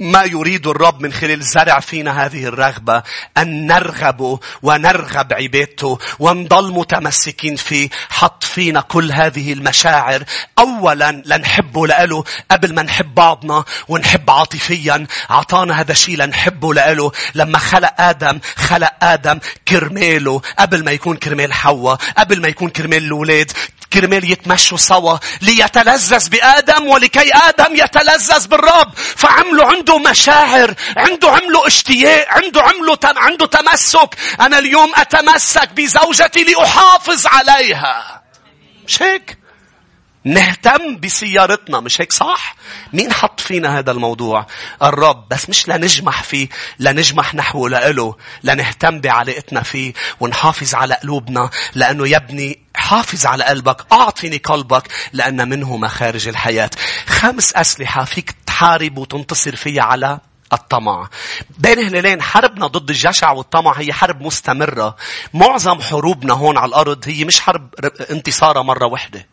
[0.00, 3.02] ما يريد الرب من خلال زرع فينا هذه الرغبة
[3.38, 7.88] أن نرغبه ونرغب عبادته ونضل متمسكين فيه.
[8.10, 10.24] حط فينا كل هذه المشاعر.
[10.58, 15.06] أولا لنحبه لأله قبل ما نحب بعضنا ونحب عاطفيا.
[15.30, 17.12] عطانا هذا الشيء لنحبه لأله.
[17.34, 20.42] لما خلق آدم خلق آدم كرماله.
[20.58, 23.52] قبل ما يكون كرمال حواء قبل ما يكون كرمال الأولاد
[23.92, 25.18] كرمال يتمشوا سوا.
[25.42, 28.94] ليتلذذ بآدم ولكي آدم يتلذذ بالرب.
[28.94, 34.16] فعملوا عنده مشاعر عنده عمله اشتياق عنده عمله تم عنده تمسك.
[34.40, 38.22] أنا اليوم أتمسك بزوجتي لأحافظ عليها.
[38.86, 39.39] مش هيك؟
[40.24, 42.56] نهتم بسيارتنا مش هيك صح؟
[42.92, 44.46] مين حط فينا هذا الموضوع؟
[44.82, 52.08] الرب بس مش لنجمح فيه لنجمح نحوه لإله لنهتم بعلاقتنا فيه ونحافظ على قلوبنا لأنه
[52.08, 56.70] يبني حافظ على قلبك أعطني قلبك لأن منه مخارج الحياة
[57.06, 60.18] خمس أسلحة فيك تحارب وتنتصر فيها على
[60.52, 61.08] الطمع.
[61.58, 64.96] بين هلالين حربنا ضد الجشع والطمع هي حرب مستمرة.
[65.34, 67.74] معظم حروبنا هون على الأرض هي مش حرب
[68.10, 69.26] انتصارة مرة واحدة.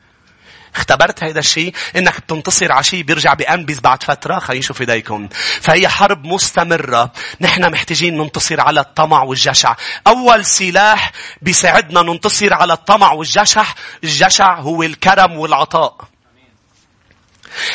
[0.78, 4.40] اختبرت هذا الشيء إنك بتنتصر على شيء بيرجع بأنبذ بعد فترة.
[4.40, 5.30] خلينا نشوف إيديكم.
[5.62, 7.12] فهي حرب مستمرة.
[7.42, 9.76] نحن محتاجين ننتصر على الطمع والجشع.
[10.08, 11.12] أول سلاح
[11.42, 13.66] بيساعدنا ننتصر على الطمع والجشع.
[14.04, 15.98] الجشع هو الكرم والعطاء.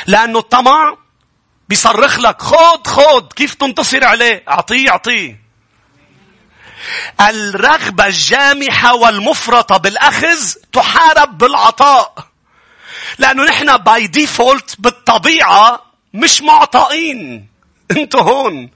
[0.06, 0.96] لأنه الطمع
[1.68, 5.42] بيصرخ لك خود خود كيف تنتصر عليه؟ أعطيه أعطيه.
[7.20, 12.31] الرغبة الجامحة والمفرطة بالأخذ تحارب بالعطاء.
[13.18, 15.82] لأنه نحن by default بالطبيعة
[16.14, 17.46] مش معطائين.
[17.90, 18.70] أنتوا هون.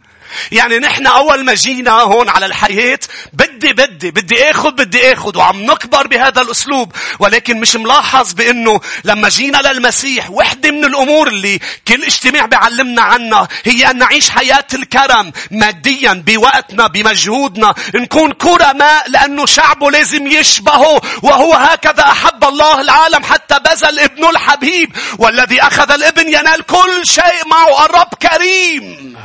[0.52, 2.98] يعني نحن أول ما جينا هون على الحياة
[3.32, 6.92] بدي بدي بدي آخذ بدي آخذ وعم نكبر بهذا الأسلوب.
[7.18, 13.48] ولكن مش ملاحظ بأنه لما جينا للمسيح وحدة من الأمور اللي كل اجتماع بيعلمنا عنها
[13.64, 17.74] هي أن نعيش حياة الكرم ماديا بوقتنا بمجهودنا.
[17.94, 21.00] نكون كرماء لأنه شعبه لازم يشبهه.
[21.22, 27.46] وهو هكذا أحب الله العالم حتى بذل ابنه الحبيب والذي أخذ الابن ينال كل شيء
[27.46, 29.16] معه الرب كريم.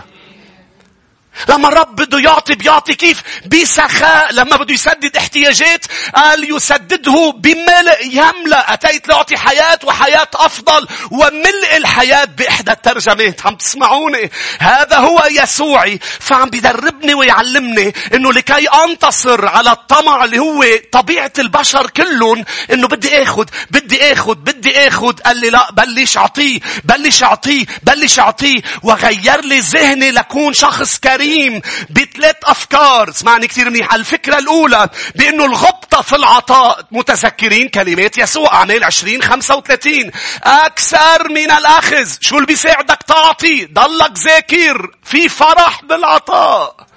[1.50, 4.34] لما الرب بده يعطي بيعطي كيف؟ بسخاء.
[4.34, 8.74] لما بده يسدد احتياجات قال يسدده بملء يملأ.
[8.74, 13.46] أتيت لأعطي حياة وحياة أفضل وملء الحياة بإحدى الترجمات.
[13.46, 16.00] عم تسمعوني؟ هذا هو يسوعي.
[16.20, 23.24] فعم بيدربني ويعلمني إنه لكي أنتصر على الطمع اللي هو طبيعة البشر كلهم إنه بدي
[23.24, 29.46] آخذ بدي آخذ بدي آخذ قال لي لا بلش أعطيه بلش أعطيه بلش أعطيه وغير
[29.46, 33.10] لي ذهني لكون شخص كريم الكريم بثلاث أفكار.
[33.10, 33.94] اسمعني كثير منيح.
[33.94, 36.86] الفكرة الأولى بأنه الغبطة في العطاء.
[36.92, 40.12] متذكرين كلمات يسوع أعمال 20 35
[40.44, 42.10] أكثر من الأخذ.
[42.22, 43.66] شو اللي بيساعدك؟ تعطي.
[43.66, 44.96] ضلك ذاكر.
[45.04, 46.88] في فرح بالعطاء.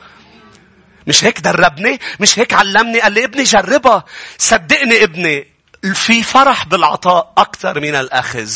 [1.06, 4.04] مش هيك دربني؟ مش هيك علمني؟ قال لي ابني جربها.
[4.38, 5.54] صدقني ابني
[5.94, 8.50] في فرح بالعطاء أكثر من الأخذ.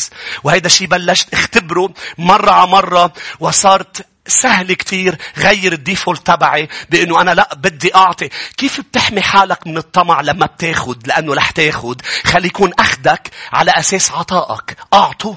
[0.44, 7.30] وهيدا الشيء بلشت اختبره مرة على مرة وصارت سهل كتير غير الديفولت تبعي بإنه أنا
[7.30, 8.28] لا بدي أعطي.
[8.56, 12.02] كيف بتحمي حالك من الطمع لما بتاخد؟ لأنه رح تاخد.
[12.24, 14.76] خلي يكون أخدك على أساس عطائك.
[14.94, 15.34] أعطوا.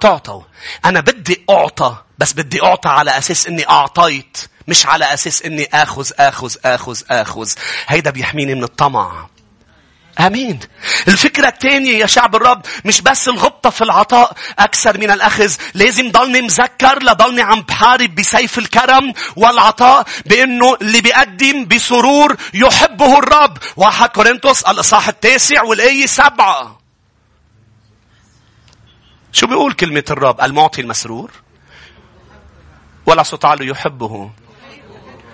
[0.00, 0.42] تعطوا.
[0.84, 6.10] أنا بدي أعطى بس بدي أعطى على أساس إني أعطيت مش على أساس إني آخذ
[6.18, 7.50] آخذ آخذ آخذ.
[7.86, 9.26] هيدا بيحميني من الطمع.
[10.20, 10.60] آمين.
[11.08, 16.40] الفكرة الثانية يا شعب الرب مش بس الغبطة في العطاء أكثر من الأخذ، لازم ضلني
[16.40, 23.58] مذكر لضلني عم بحارب بسيف الكرم والعطاء بإنه اللي بيقدم بسرور يحبه الرب.
[23.76, 26.78] واحد كورنثوس الإصحاح التاسع والآية سبعة.
[29.32, 31.30] شو بيقول كلمة الرب؟ المعطي المسرور
[33.06, 34.30] ولا صوت يحبه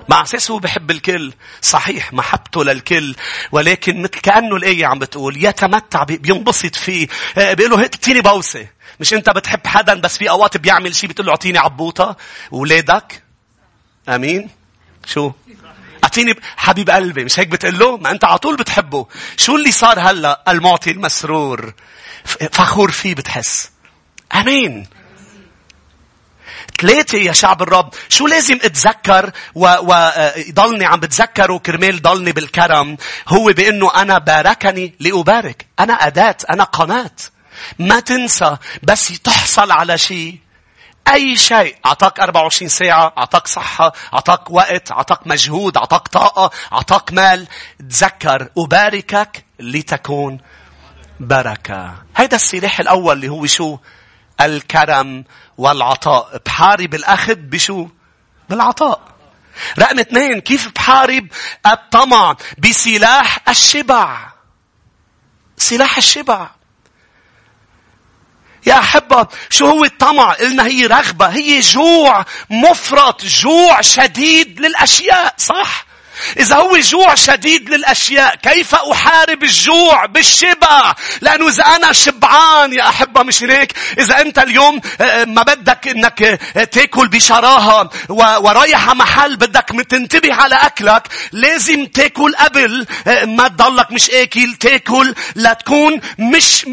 [0.08, 1.32] مع أساس هو بحب الكل.
[1.62, 3.14] صحيح محبته للكل.
[3.52, 7.08] ولكن مثل كأنه الآية عم بتقول يتمتع بينبسط فيه.
[7.38, 8.66] آه، بيقول له اعطيني بوسة.
[9.00, 12.16] مش أنت بتحب حدا بس في أوقات بيعمل شيء بتقول له أعطيني عبوطة.
[12.50, 13.22] ولادك؟
[14.08, 14.50] آمين.
[15.06, 15.32] شو؟
[16.04, 17.24] أعطيني حبيب قلبي.
[17.24, 19.06] مش هيك بتقول له؟ ما أنت على طول بتحبه.
[19.36, 21.74] شو اللي صار هلأ؟ المعطي المسرور.
[22.52, 23.70] فخور فيه بتحس.
[24.34, 24.86] آمين.
[26.80, 27.94] ثلاثة يا شعب الرب.
[28.08, 32.96] شو لازم اتذكر ويضلني عم بتذكره كرمال ضلني بالكرم
[33.28, 35.66] هو بأنه أنا باركني لأبارك.
[35.80, 37.10] أنا أداة أنا قناة.
[37.78, 40.38] ما تنسى بس تحصل على شيء.
[41.08, 41.76] أي شيء.
[41.86, 47.46] أعطاك 24 ساعة أعطاك صحة أعطاك وقت أعطاك مجهود أعطاك طاقة أعطاك مال.
[47.90, 50.40] تذكر أباركك لتكون
[51.20, 51.94] بركة.
[52.16, 53.78] هيدا السلاح الأول اللي هو شو؟
[54.40, 55.24] الكرم
[55.58, 56.42] والعطاء.
[56.46, 57.88] بحارب الأخذ بشو؟
[58.48, 59.00] بالعطاء.
[59.78, 61.28] رقم اثنين كيف بحارب
[61.66, 64.32] الطمع؟ بسلاح الشبع.
[65.56, 66.50] سلاح الشبع.
[68.66, 75.87] يا أحبة شو هو الطمع؟ قلنا هي رغبة هي جوع مفرط جوع شديد للأشياء صح؟
[76.38, 83.22] إذا هو جوع شديد للأشياء كيف أحارب الجوع بالشبع لأنه إذا أنا شبعان يا أحبة
[83.22, 89.36] مش هيك؟ إذا أنت اليوم آه، آه، ما بدك أنك آه، تاكل بشراهة ورايح محل
[89.36, 92.86] بدك تنتبه على أكلك لازم تاكل قبل
[93.24, 96.64] ما تضلك مش آكل تاكل لتكون مش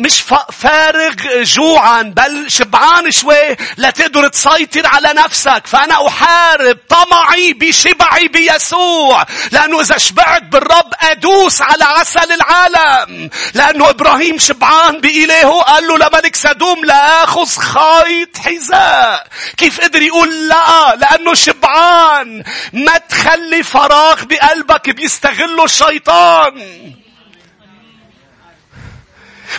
[0.00, 0.20] مش
[0.52, 5.62] فارغ جوعا بل شبعان شوي لتقدر تسيطر على نفسك.
[5.66, 8.77] فأنا أحارب طمعي بشبعي بيسوع.
[8.78, 9.26] يسوع.
[9.52, 13.30] لأنه إذا شبعت بالرب أدوس على عسل العالم.
[13.54, 19.26] لأنه إبراهيم شبعان بإلهه قال له لملك سدوم لا أخذ خيط حذاء.
[19.56, 22.44] كيف قدر يقول لا؟ لأنه شبعان.
[22.72, 26.62] ما تخلي فراغ بقلبك بيستغله الشيطان.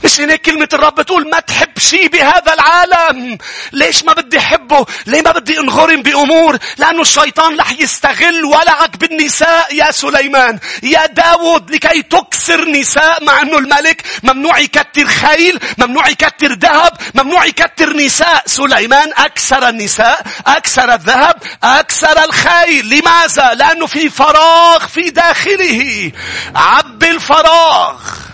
[0.04, 3.38] مش هيك كلمة الرب بتقول ما تحب شيء بهذا العالم.
[3.72, 9.76] ليش ما بدي أحبه؟ ليه ما بدي أنغرم بأمور؟ لأنه الشيطان رح يستغل ولعك بالنساء
[9.76, 10.60] يا سليمان.
[10.84, 17.46] يا داود لكي تكسر نساء مع أنه الملك ممنوع يكتر خيل، ممنوع يكتر ذهب، ممنوع
[17.46, 18.44] يكتر نساء.
[18.46, 22.90] سليمان أكسر النساء، أكسر الذهب، أكسر الخيل.
[22.90, 26.12] لماذا؟ لأنه في فراغ في داخله.
[26.56, 28.29] عب الفراغ.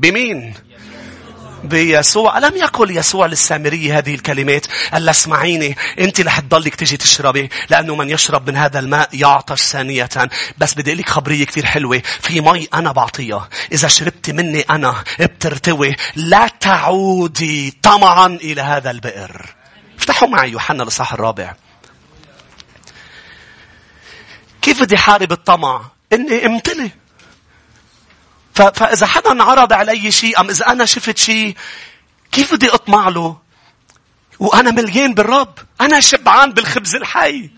[0.00, 0.54] بمين؟
[1.64, 2.38] بيسوع.
[2.38, 8.10] لم يقل يسوع للسامرية هذه الكلمات؟ قال اسمعيني أنت رح تضلك تجي تشربي لأنه من
[8.10, 10.08] يشرب من هذا الماء يعطش ثانية.
[10.58, 12.02] بس بدي لك خبرية كثير حلوة.
[12.20, 13.48] في مي أنا بعطيها.
[13.72, 15.96] إذا شربت مني أنا بترتوي.
[16.16, 19.46] لا تعودي طمعا إلى هذا البئر.
[19.98, 21.54] افتحوا معي يوحنا الإصحاح الرابع.
[24.62, 25.82] كيف بدي حارب الطمع؟
[26.12, 26.90] إني امتلي
[28.60, 31.56] فإذا حدا عرض علي شيء أم إذا أنا شفت شيء
[32.32, 33.36] كيف بدي أطمع له؟
[34.38, 35.58] وأنا مليان بالرب.
[35.80, 37.50] أنا شبعان بالخبز الحي.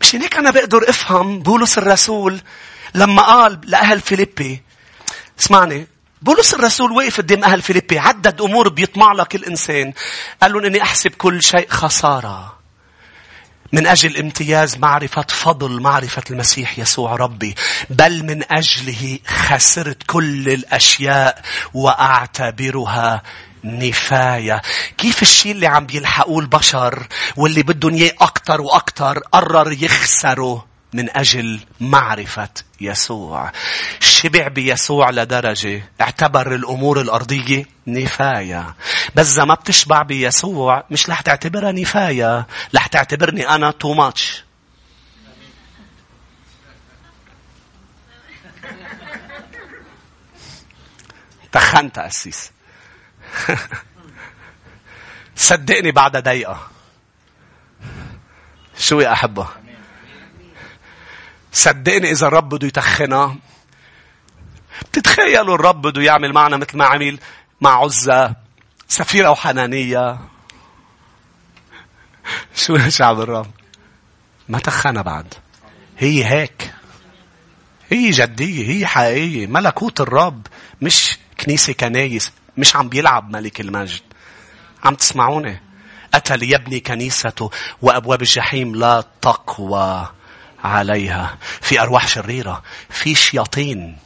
[0.00, 2.40] مشان هيك أنا بقدر أفهم بولس الرسول
[2.94, 4.62] لما قال لأهل فيليبي
[5.40, 5.86] اسمعني
[6.22, 9.92] بولس الرسول وقف قدام أهل فيليبي عدد أمور بيطمع لك الإنسان
[10.42, 12.57] قال لهم إني أحسب كل شيء خسارة
[13.72, 17.54] من أجل امتياز معرفة فضل معرفة المسيح يسوع ربي
[17.90, 21.42] بل من أجله خسرت كل الأشياء
[21.74, 23.22] وأعتبرها
[23.64, 24.62] نفاية.
[24.98, 31.60] كيف الشيء اللي عم بيلحقوه البشر واللي بدهم إياه أكثر وأكثر قرر يخسره؟ من أجل
[31.80, 32.48] معرفة
[32.80, 33.52] يسوع.
[34.00, 38.74] شبع بيسوع لدرجة اعتبر الأمور الأرضية نفاية.
[39.14, 42.46] بس إذا ما بتشبع بيسوع مش رح تعتبرها نفاية.
[42.74, 44.44] رح تعتبرني أنا تو ماتش.
[51.52, 52.52] تخنت أسيس.
[55.36, 56.70] صدقني بعد دقيقة.
[58.78, 59.48] شو يا أحبة؟
[61.58, 63.36] صدقني إذا الرب بده يتخنا
[64.82, 67.18] بتتخيلوا الرب بده يعمل معنا مثل ما عمل
[67.60, 68.34] مع عزة
[68.88, 70.18] سفيرة وحنانية.
[72.54, 73.50] شو شعب الرب؟
[74.48, 75.34] ما تخنا بعد.
[75.98, 76.74] هي هيك.
[77.90, 79.46] هي جدية هي حقيقية.
[79.46, 80.46] ملكوت الرب
[80.82, 84.02] مش كنيسة كنايس مش عم بيلعب ملك المجد.
[84.84, 85.60] عم تسمعوني؟
[86.14, 87.50] أتى ليبني كنيسته
[87.82, 90.17] وأبواب الجحيم لا تقوى.
[90.64, 93.98] عليها في أرواح شريرة في شياطين.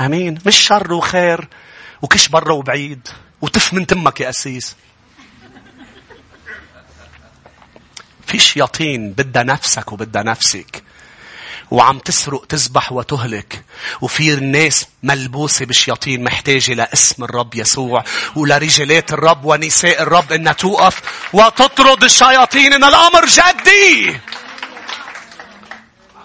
[0.00, 0.38] أمين.
[0.46, 1.48] مش شر وخير
[2.02, 3.08] وكش برا وبعيد
[3.40, 4.76] وتف من تمك يا أسيس.
[8.26, 10.82] في شياطين بدها نفسك وبدها نفسك.
[11.70, 13.64] وعم تسرق تذبح وتهلك.
[14.00, 18.04] وفي الناس ملبوسة بشياطين محتاجة لاسم الرب يسوع
[18.36, 21.02] ولرجالات الرب ونساء الرب إنها توقف.
[21.32, 24.20] وتطرد الشياطين ان الأمر جدي.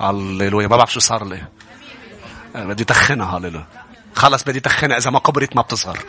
[0.03, 1.43] هللويا ما بعرف شو صار لي
[2.55, 3.67] بدي تخنها هللويا
[4.15, 5.99] خلص بدي تخنها اذا ما قبرت ما بتصغر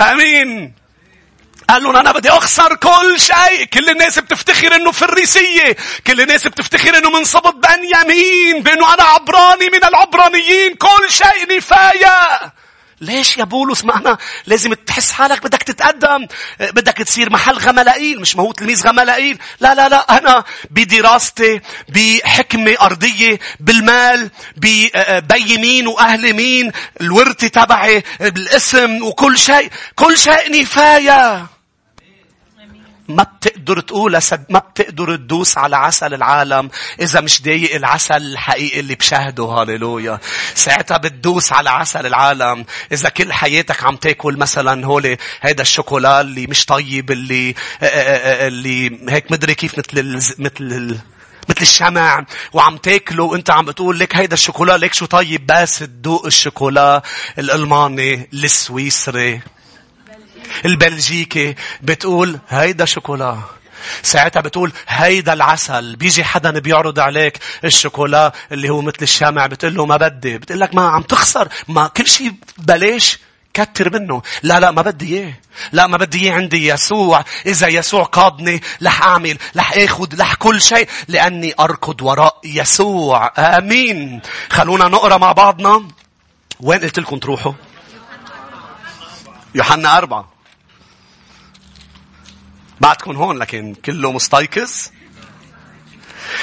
[0.00, 0.74] امين
[1.68, 5.76] قال لهم أنا بدي أخسر كل شيء كل الناس بتفتخر أنه فريسية
[6.06, 12.18] كل الناس بتفتخر أنه من صبت بنيامين بأنه أنا عبراني من العبرانيين كل شيء نفاية
[13.04, 16.26] ليش يا بولس؟ ما أنا لازم تحس حالك بدك تتقدم
[16.60, 19.38] بدك تصير محل غملائيل مش ما هو تلميذ غملائيل.
[19.60, 29.02] لا لا لا أنا بدراستي بحكمة أرضية بالمال ببي مين وأهل مين الورثة تبعي بالاسم
[29.02, 29.70] وكل شيء.
[29.94, 31.53] كل شيء نفاية.
[33.08, 34.18] ما بتقدر تقول
[34.50, 39.44] ما بتقدر تدوس على عسل العالم إذا مش ضايق العسل الحقيقي اللي بشهده.
[39.44, 40.18] هاليلويا.
[40.54, 42.64] ساعتها بتدوس على عسل العالم.
[42.92, 47.50] إذا كل حياتك عم تاكل مثلا هولي هيدا الشوكولا اللي مش طيب اللي
[47.82, 50.14] آه، آه، آه، اللي هيك مدري كيف مثل ال...
[50.38, 50.98] مثل
[51.48, 56.26] مثل الشمع وعم تاكله وأنت عم بتقول لك هيدا الشوكولا ليك شو طيب بس تدوق
[56.26, 57.02] الشوكولا
[57.38, 59.40] الألماني السويسري.
[60.64, 63.38] البلجيكي بتقول هيدا شوكولا.
[64.02, 65.96] ساعتها بتقول هيدا العسل.
[65.96, 70.38] بيجي حدا بيعرض عليك الشوكولا اللي هو مثل الشامع بتقول له ما بدي.
[70.38, 71.48] بتقول لك ما عم تخسر.
[71.68, 73.18] ما كل شيء بلاش
[73.54, 74.22] كتر منه.
[74.42, 75.34] لا لا ما بدي إياه.
[75.72, 77.24] لا ما بدي إياه عندي يسوع.
[77.46, 83.32] إذا يسوع قادني رح أعمل رح آخذ رح كل شيء لأني أركض وراء يسوع.
[83.38, 84.20] آمين.
[84.50, 85.88] خلونا نقرأ مع بعضنا.
[86.60, 87.52] وين قلت لكم تروحوا؟
[89.54, 90.33] يوحنا أربعة.
[92.80, 94.70] بعدكم هون لكن كله مستيقظ.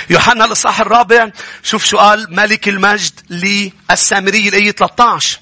[0.10, 1.30] يوحنا الإصحاح الرابع
[1.64, 5.40] شوف شو قال ملك المجد للسامري الآية 13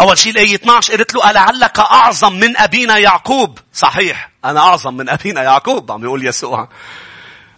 [0.00, 5.08] أول شيء الآية 12 قلت له ألعلك أعظم من أبينا يعقوب؟ صحيح أنا أعظم من
[5.08, 6.68] أبينا يعقوب عم يقول يسوع.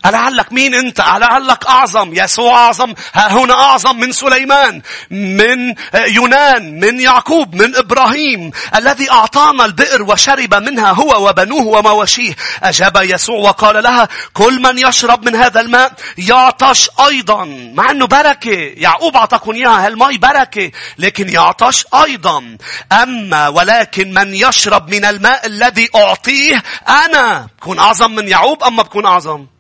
[0.07, 5.75] ألعلك مين أنت؟ ألعلك أعظم يسوع أعظم ها هنا أعظم من سليمان من
[6.07, 13.39] يونان من يعقوب من إبراهيم الذي أعطانا البئر وشرب منها هو وبنوه ومواشيه أجاب يسوع
[13.39, 17.45] وقال لها كل من يشرب من هذا الماء يعطش أيضا.
[17.75, 22.57] مع أنه بركة يعقوب أعطاكم إياها هالماء بركة؟ لكن يعطش أيضا.
[22.93, 29.07] أما ولكن من يشرب من الماء الذي أعطيه أنا بكون أعظم من يعقوب أما بكون
[29.07, 29.52] أعظم؟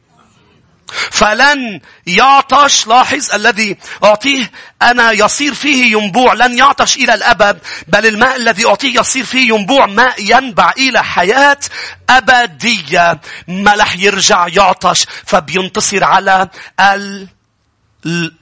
[1.10, 4.50] فلن يعطش لاحظ الذي أعطيه
[4.82, 9.86] أنا يصير فيه ينبوع لن يعطش إلى الأبد بل الماء الذي أعطيه يصير فيه ينبوع
[9.86, 11.58] ماء ينبع إلى حياة
[12.10, 16.48] أبدية ما يرجع يعطش فبينتصر على
[16.80, 17.28] ال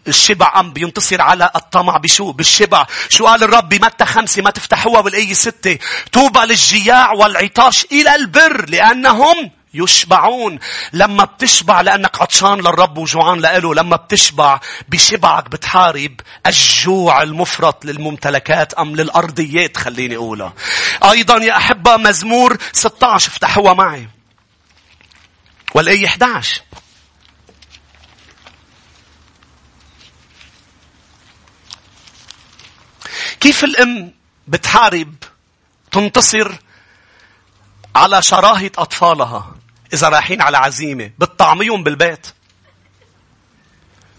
[0.09, 2.86] الشبع أم بينتصر على الطمع بشو؟ بالشبع.
[3.09, 5.78] شو قال الرب بمتى خمسة ما تفتحوها بالأي ستة.
[6.12, 10.59] طوبى للجياع والعطاش إلى البر لأنهم يشبعون.
[10.93, 18.97] لما بتشبع لأنك عطشان للرب وجوعان لإله لما بتشبع بشبعك بتحارب الجوع المفرط للممتلكات أم
[18.97, 20.53] للأرضيات خليني أقولها.
[21.05, 24.09] أيضا يا أحبة مزمور 16 افتحوها معي.
[25.75, 26.62] والآية 11
[33.41, 34.12] كيف الأم
[34.49, 35.14] بتحارب
[35.93, 36.53] تنتصر
[37.97, 39.55] على شراهة أطفالها؟
[39.93, 42.26] إذا رايحين على عزيمة بتطعميهم بالبيت.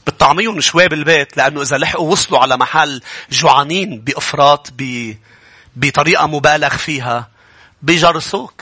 [0.08, 3.02] بتطعميهم شوي بالبيت لأنه إذا لحقوا وصلوا على محل
[3.32, 5.14] جوعانين بإفراط ب...
[5.76, 7.30] بطريقة مبالغ فيها
[7.82, 8.62] بيجرسوك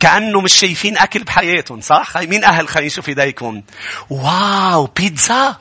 [0.00, 3.62] كأنه مش شايفين أكل بحياتهم صح؟ مين أهل؟ خلينا نشوف إيديكم.
[4.10, 5.56] واو بيتزا؟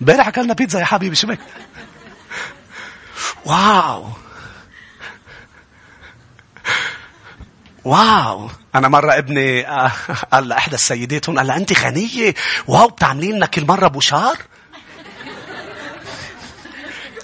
[0.00, 1.38] امبارح أكلنا بيتزا يا حبيبي شو بك؟
[3.44, 4.08] واو.
[7.84, 8.50] Wow.
[8.78, 9.92] أنا مرة ابني آه،
[10.32, 12.34] قال لإحدى السيدات قال لها أنت غنية؟
[12.66, 14.36] wow بتعملي لنا كل مرة بوشار؟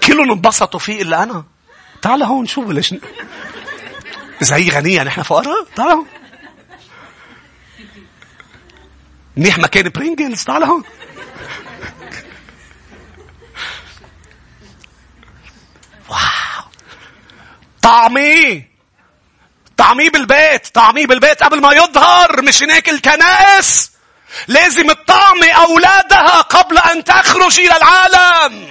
[0.03, 1.43] كلهم انبسطوا فيه إلا أنا
[2.01, 2.95] تعال هون ليش
[4.41, 6.05] إذا هي غنية نحن فقراء تعال هون.
[9.37, 10.83] منيح ما كان Pringles تعال هون.
[16.09, 16.65] واو.
[17.81, 18.74] طعمي!
[19.77, 23.91] طعميه بالبيت طعميه بالبيت قبل ما يظهر مش هناك الكنائس.
[24.47, 28.69] لازم تطعمي أولادها قبل أن تخرج إلى العالم.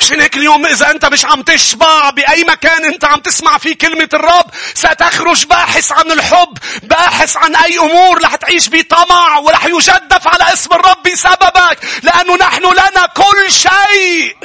[0.00, 4.08] مش هيك اليوم إذا أنت مش عم تشبع بأي مكان أنت عم تسمع فيه كلمة
[4.12, 10.52] الرب ستخرج باحث عن الحب باحث عن أي أمور رح تعيش بطمع ورح يجدف على
[10.52, 14.36] اسم الرب بسببك لأنه نحن لنا كل شيء.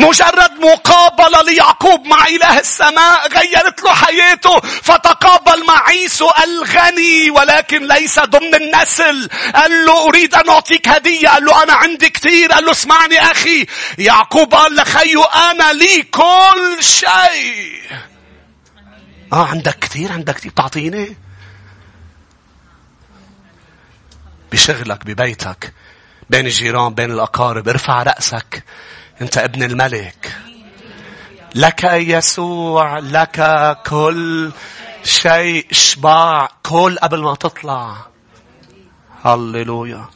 [0.00, 8.18] مجرد مقابلة ليعقوب مع إله السماء غيرت له حياته فتقابل مع عيسو الغني ولكن ليس
[8.18, 9.28] ضمن النسل.
[9.54, 11.28] قال له أريد أن أعطيك هدية.
[11.28, 12.52] قال له أنا عندي كثير.
[12.52, 13.66] قال له اسمعني أخي.
[13.98, 17.82] يعقوب قال لخيو أنا لي كل شيء.
[19.32, 20.52] آه عندك كثير عندك كثير.
[20.52, 21.16] تعطيني.
[24.52, 25.72] بشغلك ببيتك
[26.30, 28.64] بين الجيران بين الأقارب ارفع رأسك.
[29.20, 30.36] أنت ابن الملك.
[31.54, 34.52] لك يسوع لك كل
[35.04, 37.96] شيء اشبع كل قبل ما تطلع.
[39.24, 40.08] هللويا.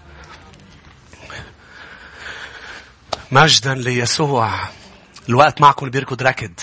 [3.31, 4.51] مجدا ليسوع.
[5.29, 6.61] الوقت معكم بيركض ركض.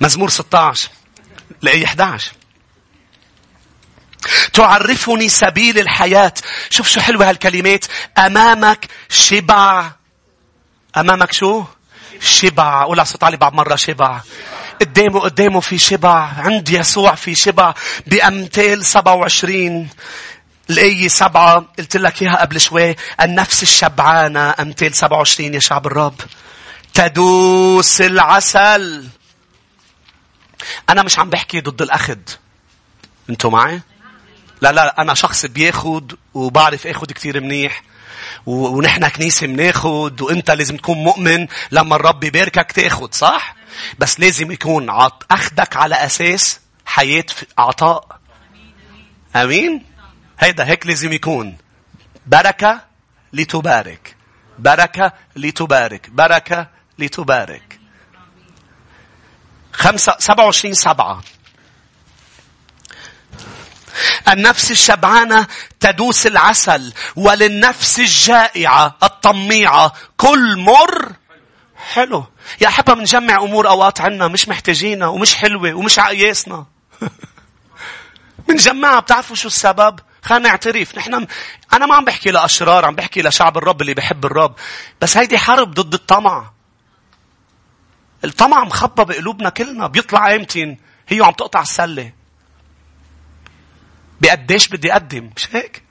[0.00, 0.90] مزمور 16
[1.62, 2.32] لأي 11
[4.52, 6.34] تعرفني سبيل الحياة.
[6.70, 7.84] شوف شو حلوة هالكلمات.
[8.18, 9.90] أمامك شبع
[10.96, 11.64] أمامك شو؟
[12.20, 12.84] شبع.
[12.84, 14.20] قول صوت علي بعد مرة شبع.
[14.80, 16.32] قدامه قدامه في شبع.
[16.36, 17.74] عند يسوع في شبع.
[18.06, 19.88] بأمثال 27
[20.70, 22.96] الآية سبعة؟ قلت لك إياها قبل شوي.
[23.20, 24.54] النفس الشبعانة.
[24.60, 26.20] أمثال 27 يا شعب الرب.
[26.94, 29.08] تدوس العسل.
[30.90, 32.18] أنا مش عم بحكي ضد الأخذ.
[33.30, 33.80] أنتوا معي؟
[34.60, 37.82] لا لا أنا شخص بياخد وبعرف آخد كتير منيح.
[38.46, 43.56] ونحن كنيسة بناخد وإنت لازم تكون مؤمن لما الرب يباركك تاخد صح؟
[43.98, 47.24] بس لازم يكون عط أخدك على أساس حياة
[47.58, 48.18] عطاء.
[49.36, 49.84] آمين؟
[50.38, 51.56] هيدا هيك لازم يكون.
[52.26, 52.80] بركة
[53.32, 54.16] لتبارك.
[54.58, 56.10] بركة لتبارك.
[56.10, 56.66] بركة
[56.98, 57.80] لتبارك.
[59.72, 61.22] خمسة سبعة وعشرين سبعة.
[64.28, 65.46] النفس الشبعانة
[65.80, 69.92] تدوس العسل وللنفس الجائعة الطميعة.
[70.16, 71.12] كل مر
[71.92, 72.24] حلو.
[72.60, 76.66] يا أحبة بنجمع أمور أوقات عنا مش محتاجينها ومش حلوة ومش عقياسنا.
[78.48, 80.98] بنجمعها بتعرفوا شو السبب؟ خلينا نعترف.
[80.98, 81.26] نحن
[81.72, 84.54] أنا ما عم بحكي لأشرار عم بحكي لشعب الرب اللي بحب الرب.
[85.00, 86.50] بس هيدي حرب ضد الطمع.
[88.24, 90.78] الطمع مخبى بقلوبنا كلنا بيطلع ايمتين
[91.08, 92.12] هي عم تقطع السلة.
[94.20, 95.82] بقديش بدي أقدم مش هيك؟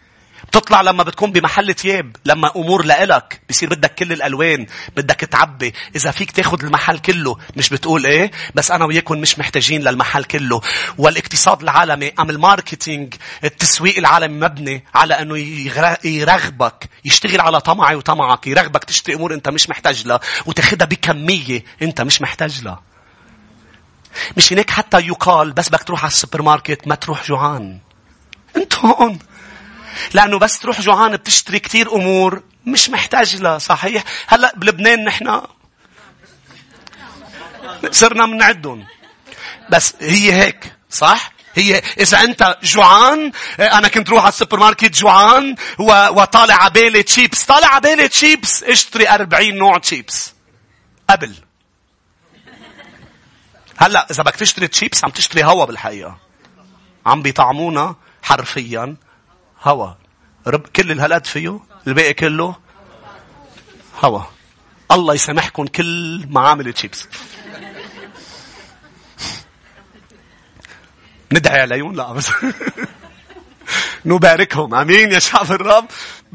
[0.48, 4.66] بتطلع لما بتكون بمحل تياب لما أمور لإلك بصير بدك كل الألوان
[4.98, 9.82] بدك تعبي إذا فيك تاخذ المحل كله مش بتقول إيه؟ بس أنا وياكم مش محتاجين
[9.82, 10.62] للمحل كله.
[10.98, 13.14] والاقتصاد العالمي أم الماركتينج
[13.44, 15.38] التسويق العالمي مبني على إنه
[16.04, 22.02] يرغبك يشتغل على طمعي وطمعك يرغبك تشتري أمور أنت مش محتاج لها وتاخذها بكمية أنت
[22.02, 22.82] مش محتاج لها.
[24.38, 27.80] مش هناك حتى يقال بس بدك تروح على السوبر ماركت ما تروح جوعان.
[28.58, 29.20] انت هون
[30.14, 32.44] لأنه بس تروح جوعان بتشتري كثير أمور.
[32.66, 34.04] مش محتاج لها صحيح.
[34.28, 35.42] هلأ بلبنان نحن
[37.92, 38.86] صرنا بنعدهم
[39.70, 45.56] بس هي هيك صح؟ هي إذا أنت جوعان أنا كنت روح على السوبر ماركت جوعان
[45.80, 50.34] وطالع عبالة تشيبس طالع عبالة تشيبس اشتري أربعين نوع تشيبس
[51.10, 51.36] قبل.
[53.78, 56.18] هلأ إذا بدك تشتري تشيبس عم تشتري هوا بالحقيقة.
[57.06, 57.96] عم بيطعمونا.
[58.26, 58.96] حرفيا
[59.64, 59.94] هوا.
[60.48, 62.56] رب كل الهالقد فيه الباقي كله
[64.04, 64.22] هوا.
[64.92, 67.08] الله يسامحكم كل معامل تشيبس
[71.32, 72.32] ندعي عليهم لا بس.
[74.06, 74.76] نباركهم.
[74.76, 75.86] آمين يا شعب الرب.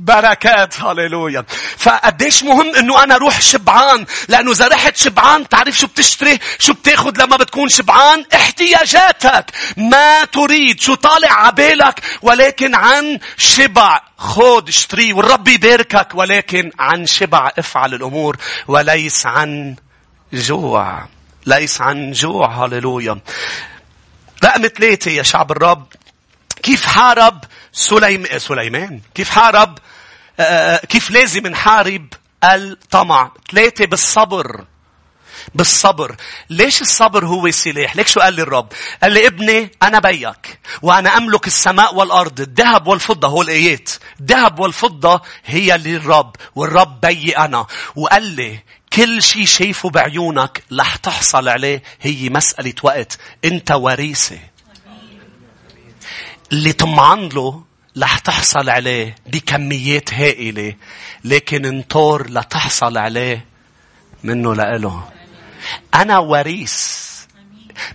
[0.01, 1.45] بركات هاليلويا
[1.79, 7.19] فقديش مهم إنه أنا أروح شبعان؟ لأنه إذا رحت شبعان تعرف شو بتشتري؟ شو بتاخد
[7.23, 9.51] لما بتكون شبعان؟ احتياجاتك.
[9.77, 10.81] ما تريد.
[10.81, 14.01] شو طالع عبالك؟ ولكن عن شبع.
[14.19, 16.09] خود اشتري والرب يباركك.
[16.15, 17.51] ولكن عن شبع.
[17.59, 18.37] افعل الأمور.
[18.69, 19.77] وليس عن
[20.33, 21.09] جوع.
[21.47, 22.49] ليس عن جوع.
[22.49, 23.21] هاليلويا
[24.45, 25.87] رقم ثلاثة يا شعب الرب.
[26.63, 28.27] كيف حارب سليم...
[28.39, 29.79] سليمان؟ كيف حارب
[30.41, 32.07] آه، آه، كيف لازم نحارب
[32.45, 34.65] الطمع؟ ثلاثة بالصبر.
[35.55, 36.17] بالصبر.
[36.51, 41.17] ليش الصبر هو سلاح؟ ليك شو قال لي الرب قال لي ابني أنا بيك وأنا
[41.17, 43.29] أملك السماء والأرض الذهب والفضة.
[43.29, 43.91] هو الآيات.
[44.21, 47.67] الذهب والفضة هي للرب والرب بي أنا.
[47.97, 48.59] وقال لي
[48.93, 51.83] كل شيء شايفه بعيونك رح تحصل عليه.
[52.01, 53.19] هي مسألة وقت.
[53.45, 54.39] أنت وريثة.
[56.53, 57.63] اللي طمعان له
[57.99, 60.75] رح تحصل عليه بكميات هائلة
[61.25, 63.45] لكن انطر لتحصل عليه
[64.25, 65.09] منه لإله.
[65.95, 67.11] أنا وريث.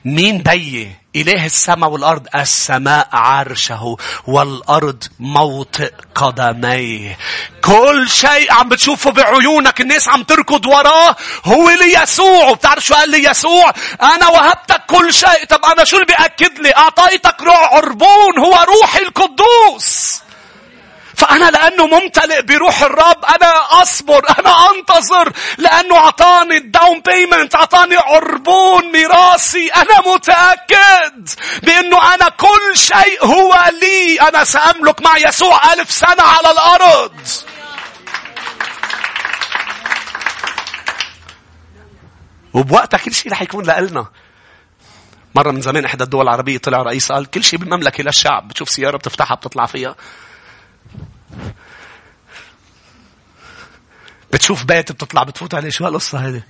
[0.06, 3.98] مين بيي؟ إله السماء والأرض السماء عرشه
[4.28, 7.18] والأرض موطئ قدميه.
[7.64, 11.16] كل شيء عم بتشوفه بعيونك الناس عم تركض وراه.
[11.46, 15.46] هو ليسوع بتعرف شو قال لي يسوع؟ أنا وهبتك كل شيء.
[15.50, 20.22] طب أنا شو اللي بيأكد لي؟ أعطيتك روح عربون هو روحي القدوس.
[21.18, 27.96] فأنا لأنه ممتلئ بروح الرب أنا أصبر أنا أنتظر لأنه أعطاني ال down payment أعطاني
[27.96, 29.68] عربون ميراثي.
[29.68, 31.30] أنا متأكد
[31.64, 34.22] بأنه أنا كل شيء هو لي.
[34.22, 37.28] أنا سأملك مع يسوع ألف سنة على الأرض.
[42.54, 44.06] وبوقتها كل شيء رح يكون لنا
[45.36, 48.48] مرة من زمان إحدى الدول العربية طلع رئيس قال كل شيء بالمملكة للشعب.
[48.48, 49.96] بتشوف سيارة بتفتحها بتطلع فيها.
[54.34, 56.44] بتشوف بيت بتطلع بتفوت عليه شو هالقصة هذه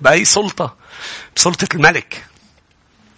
[0.00, 0.76] بأي سلطة؟
[1.36, 2.24] بسلطة الملك.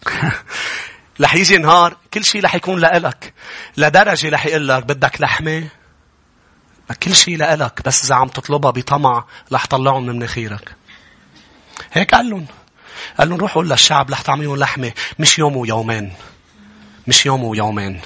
[1.20, 3.34] رح يجي نهار كل شيء رح يكون لإلك.
[3.76, 5.68] لدرجة رح يقول لك بدك لحمة؟
[7.02, 10.76] كل شيء لإلك بس إذا عم تطلبها بطمع رح طلعهم من مناخيرك.
[11.92, 12.46] هيك قال لهم.
[13.18, 16.12] قال لهم روحوا للشعب رح تعملون لحمة مش يوم ويومين.
[17.06, 18.00] مش يوم ويومين.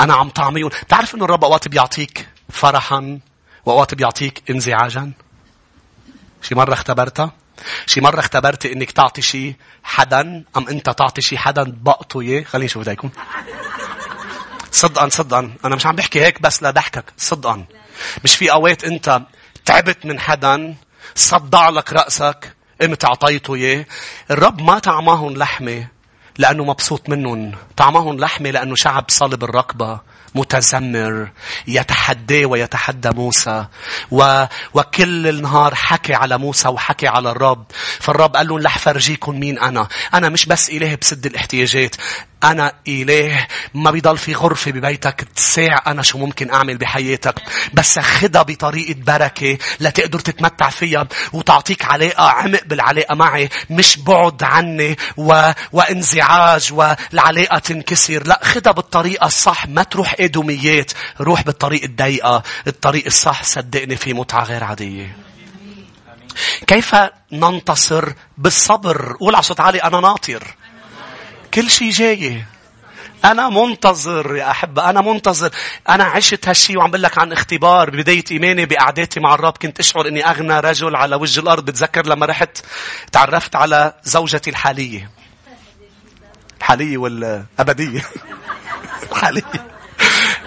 [0.00, 3.18] أنا عم طعميهم بتعرف إنه الرب أوقات بيعطيك فرحا
[3.66, 5.12] وأوقات بيعطيك انزعاجا؟
[6.42, 7.32] شي مرة اختبرتها؟
[7.86, 12.64] شي مرة اختبرت إنك تعطي شي حدا أم أنت تعطي شي حدا بقطه إياه؟ خليني
[12.66, 13.10] نشوف ده يكون
[14.72, 15.52] صدقا صدقا.
[15.64, 17.04] أنا مش عم بحكي هيك بس لضحكك.
[17.16, 17.64] صدقا.
[18.24, 19.22] مش في أوقات أنت
[19.64, 20.74] تعبت من حدا
[21.14, 23.86] صدع لك رأسك قمت أعطيته إياه.
[24.30, 25.86] الرب ما طعماهم لحمة.
[26.42, 27.52] لأنه مبسوط منهم.
[27.76, 30.00] طعماهم لحمة لأنه شعب صلب الرقبة
[30.34, 31.30] متذمر
[31.66, 33.66] يتحدى ويتحدى موسى.
[34.10, 34.44] و...
[34.74, 37.64] وكل النهار حكي على موسى وحكي على الرب.
[38.00, 39.88] فالرب قال لهم رح فرجيكم مين أنا.
[40.14, 41.96] أنا مش بس إله بسد الاحتياجات.
[42.44, 47.34] أنا إله ما بيضل في غرفة ببيتك تساع أنا شو ممكن أعمل بحياتك.
[47.74, 53.48] بس خدها بطريقة بركة لتقدر تتمتع فيها وتعطيك علاقة عمق بالعلاقة معي.
[53.70, 55.50] مش بعد عني و...
[55.72, 58.26] وانزعاج والعلاقة تنكسر.
[58.26, 59.66] لا خدها بالطريقة الصح.
[59.68, 65.16] ما تروح إدوميات روح بالطريق الضيقة الطريق الصح صدقني في متعة غير عادية.
[66.66, 66.96] كيف
[67.32, 70.56] ننتصر بالصبر؟ قول على صوت عالي أنا ناطر.
[71.54, 72.44] كل شيء جاي.
[73.24, 75.50] أنا منتظر يا أحبة أنا منتظر.
[75.88, 79.54] أنا عشت هالشي وعم بقول لك عن اختبار ببداية إيماني بقعداتي مع الرب.
[79.62, 81.64] كنت أشعر إني أغنى رجل على وجه الأرض.
[81.64, 82.58] بتذكر لما رحت
[83.12, 85.10] تعرفت على زوجتي الحالية.
[86.58, 88.02] الحالية والأبدية.
[89.12, 89.71] الحالية.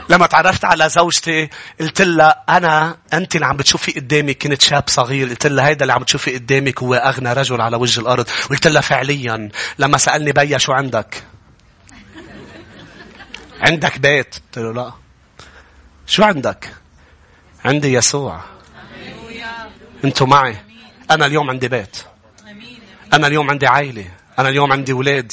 [0.09, 1.49] لما تعرفت على زوجتي
[1.79, 5.29] قلت لها أنا أنت اللي عم بتشوفي قدامي كنت شاب صغير.
[5.29, 8.29] قلت لها هيدا اللي عم تشوفي قدامك هو أغنى رجل على وجه الأرض.
[8.49, 9.49] قلت لها فعليا.
[9.79, 11.23] لما سألني بيا شو عندك؟
[13.67, 14.35] عندك بيت.
[14.35, 14.91] قلت له لا.
[16.07, 16.73] شو عندك?
[17.65, 18.43] عندي يسوع.
[20.05, 20.57] أنتوا معي.
[21.11, 21.97] أنا اليوم عندي بيت.
[23.13, 24.05] أنا اليوم عندي عائلة.
[24.39, 25.31] أنا اليوم عندي أولاد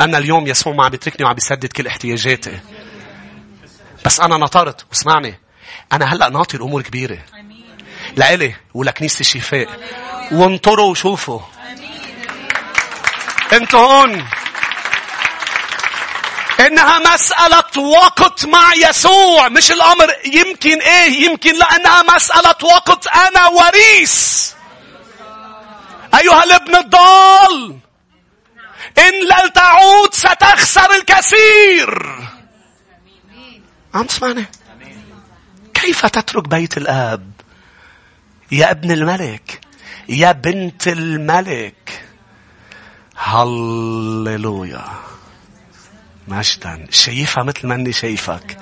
[0.00, 2.60] أنا اليوم يسوع ما عم بيتركني وعم بيسدد كل احتياجاتي.
[4.04, 5.40] بس أنا نطرت واسمعني.
[5.92, 7.18] أنا هلأ ناطر أمور كبيرة.
[8.16, 9.68] لإلي ولكنيسة الشفاء.
[10.32, 11.40] وانطروا وشوفوا.
[13.52, 14.28] أنتوا هون.
[16.60, 19.48] إنها مسألة وقت مع يسوع.
[19.48, 23.06] مش الأمر يمكن إيه يمكن لأنها مسألة وقت.
[23.06, 24.52] أنا وريث.
[26.14, 27.78] أيها الابن الضال.
[28.98, 32.18] إن لن تعود ستخسر الكثير.
[33.98, 34.44] عم تسمعني؟
[35.74, 37.30] كيف تترك بيت الآب؟
[38.52, 39.60] يا ابن الملك
[40.08, 42.04] يا بنت الملك.
[43.16, 44.84] هللويا.
[46.28, 46.86] مجدا.
[46.90, 48.58] شايفها مثل ما أني شايفك.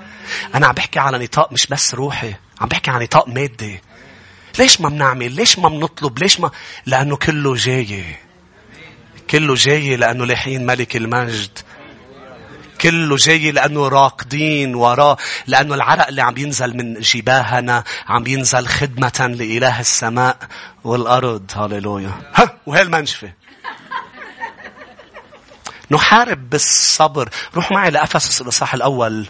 [0.54, 3.80] أنا عم بحكي على نطاق مش بس روحي عم بحكي على نطاق مادي.
[4.58, 6.50] ليش ما بنعمل؟ ليش ما بنطلب؟ ليش ما؟
[6.86, 8.16] لأنه كله جاي.
[9.30, 11.58] كله جاي لأنه لاحين ملك المجد.
[12.80, 15.16] كله جاي لأنه راقدين وراه
[15.46, 20.36] لأنه العرق اللي عم ينزل من جباهنا عم ينزل خدمة لإله السماء
[20.84, 21.50] والأرض.
[21.54, 22.12] هاليلويا.
[22.34, 23.32] ها وهي المنشفة
[25.90, 27.28] نحارب بالصبر.
[27.54, 29.26] روح معي لأفسس الإصحاح الأول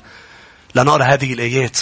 [0.74, 1.78] لنقرأ هذه الآيات.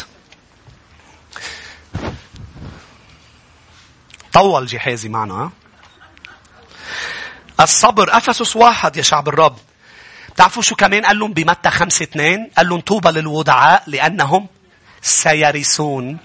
[4.33, 5.51] طول جهازي معنا
[7.61, 8.17] الصبر.
[8.17, 9.59] أفسس واحد يا شعب الرب.
[10.37, 14.47] تعرفوا شو كمان قال لهم بمتى خمسة اثنين؟ قال لهم طوبى للودعاء لأنهم
[15.03, 16.19] سيرثون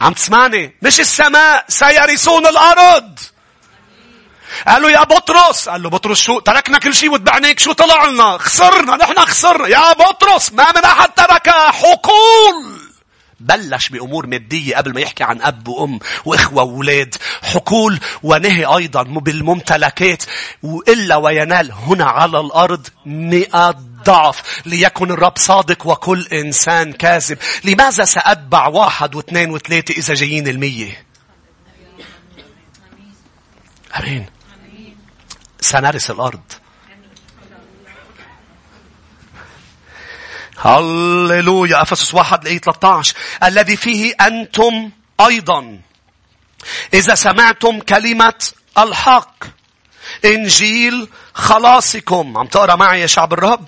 [0.00, 3.18] عم تسمعني؟ مش السماء سيرثون الأرض.
[4.68, 8.38] قال له يا بطرس قال له بطرس شو؟ تركنا كل شيء وتبعناك شو طلع لنا؟
[8.38, 9.68] خسرنا نحن خسرنا.
[9.68, 12.89] يا بطرس ما من أحد ترك حقول.
[13.40, 20.22] بلش بأمور مادية قبل ما يحكي عن أب وأم وإخوة وولاد حقول ونهي أيضا بالممتلكات
[20.62, 23.70] وإلا وينال هنا على الأرض مئة
[24.04, 27.38] ضعف ليكن الرب صادق وكل إنسان كاذب.
[27.64, 31.06] لماذا سأتبع واحد واثنين وثلاثة إذا جايين المية؟
[33.98, 34.26] أمين.
[35.60, 36.40] سنرث الأرض.
[40.60, 44.90] هللويا أفسس واحد لأي 13 الذي فيه أنتم
[45.26, 45.80] أيضا.
[46.94, 48.34] إذا سمعتم كلمة
[48.78, 49.44] الحق.
[50.24, 52.38] إنجيل خلاصكم.
[52.38, 53.64] عم تقرأ معي يا شعب الرب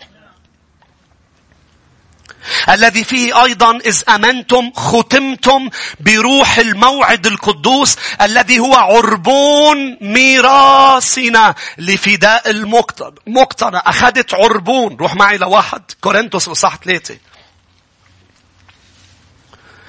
[2.68, 5.70] الذي فيه أيضا إذ أمنتم ختمتم
[6.00, 14.96] بروح الموعد القدوس الذي هو عربون ميراثنا لفداء المقتنى مقتنى أخذت عربون.
[14.96, 15.82] روح معي لواحد.
[16.00, 17.18] كورنثوس وصح ثلاثة.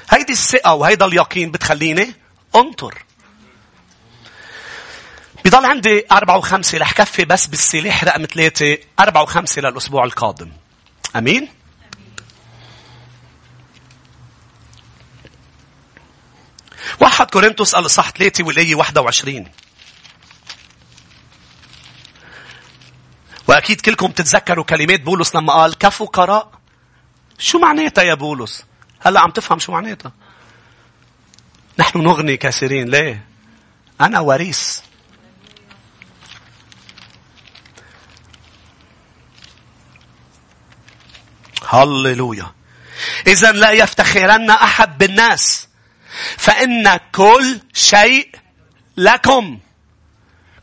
[0.09, 2.13] هيدي الثقة وهيدا اليقين بتخليني
[2.55, 3.03] أنطر.
[5.45, 10.51] بضل عندي أربعة وخمسة رح كفي بس بالسلاح رقم ثلاثة أربعة وخمسة للأسبوع القادم.
[11.15, 11.62] أمين؟
[16.99, 19.47] واحد كورنثوس الإصحاح 3 والآية 21
[23.47, 26.51] وأكيد كلكم تتذكروا كلمات بولس لما قال كفقراء
[27.39, 28.63] شو معناتها يا بولس؟
[28.99, 30.11] هلا عم تفهم شو معناتها.
[31.79, 33.25] نحن نغني كثيرين ليه؟
[34.01, 34.79] أنا وريث.
[41.67, 42.51] هللويا.
[43.27, 45.67] إذا لا يفتخرن أحد بالناس
[46.37, 48.29] فإن كل شيء
[48.97, 49.59] لكم.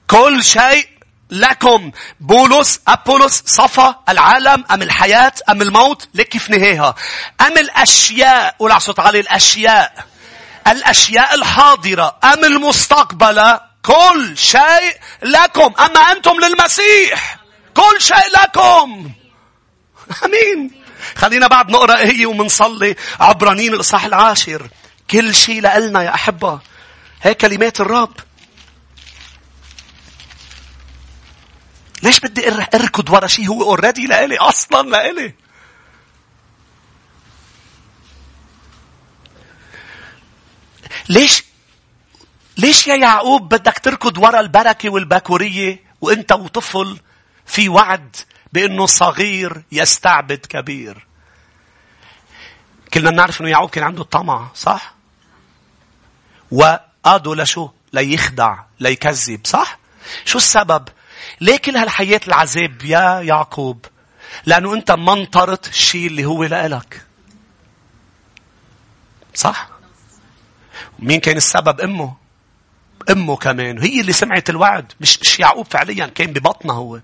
[0.06, 0.88] كل شيء
[1.30, 1.90] لكم.
[2.20, 6.94] بولس أبولس صفى العالم أم الحياة أم الموت؟ لك في نهايها
[7.40, 10.04] أم الأشياء قول صوت عالي الأشياء.
[10.66, 12.18] الأشياء الحاضرة.
[12.24, 13.60] أم المستقبلة.
[13.82, 15.74] كل شيء لكم.
[15.80, 17.36] أما أنتم للمسيح.
[17.74, 19.10] كل شيء لكم.
[20.24, 20.70] أمين.
[21.16, 24.68] خلينا بعد نقرأ هي ومنصلي عبرانين الإصحاح العاشر.
[25.10, 26.60] كل شيء لنا يا أحبة.
[27.22, 28.14] هيك كلمات الرب.
[32.02, 35.34] ليش بدي أركض ورا شيء هو اوريدي لإلي؟ أصلا لإلي.
[41.08, 41.44] ليش
[42.58, 46.98] ليش يا يعقوب بدك تركض ورا البركة والبكورية وإنت وطفل
[47.46, 48.16] في وعد
[48.52, 51.06] بإنه صغير يستعبد كبير؟
[52.94, 54.99] كلنا بنعرف إنه يعقوب كان عنده طمع صح؟
[56.50, 59.78] وقادوا لشو ليخدع ليكذب صح؟
[60.24, 60.88] شو السبب؟
[61.40, 63.86] ليه كل هالحياة العذاب يا يعقوب؟
[64.46, 67.06] لأنه أنت ما انطرت الشيء اللي هو لإلك.
[69.34, 69.68] صح؟
[70.98, 72.16] مين كان السبب؟ أمه.
[73.10, 73.78] أمه كمان.
[73.78, 74.92] هي اللي سمعت الوعد.
[75.00, 77.00] مش مش يعقوب فعليا كان ببطنها هو.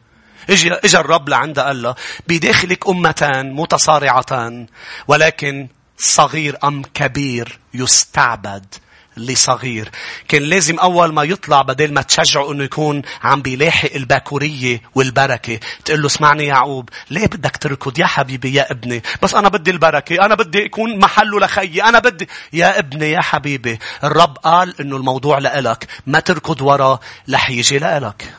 [0.51, 1.95] اجى اجى الرب لعندها قال له
[2.29, 4.67] بداخلك أمتان متصارعتان
[5.09, 5.69] ولكن
[5.99, 8.75] صغير أم كبير يستعبد.
[9.17, 9.91] لصغير.
[10.29, 16.01] كان لازم أول ما يطلع بدل ما تشجعه أنه يكون عم بيلاحق الباكورية والبركة تقول
[16.01, 19.03] له اسمعني يعقوب ليه بدك تركض؟ يا حبيبي يا ابني.
[19.23, 22.29] بس أنا بدي البركة أنا بدي أكون محله لخيي أنا بدي.
[22.53, 26.99] يا ابني يا حبيبي الرب قال أنه الموضوع لإلك ما تركض ورا
[27.31, 28.35] رح يجي لإلك.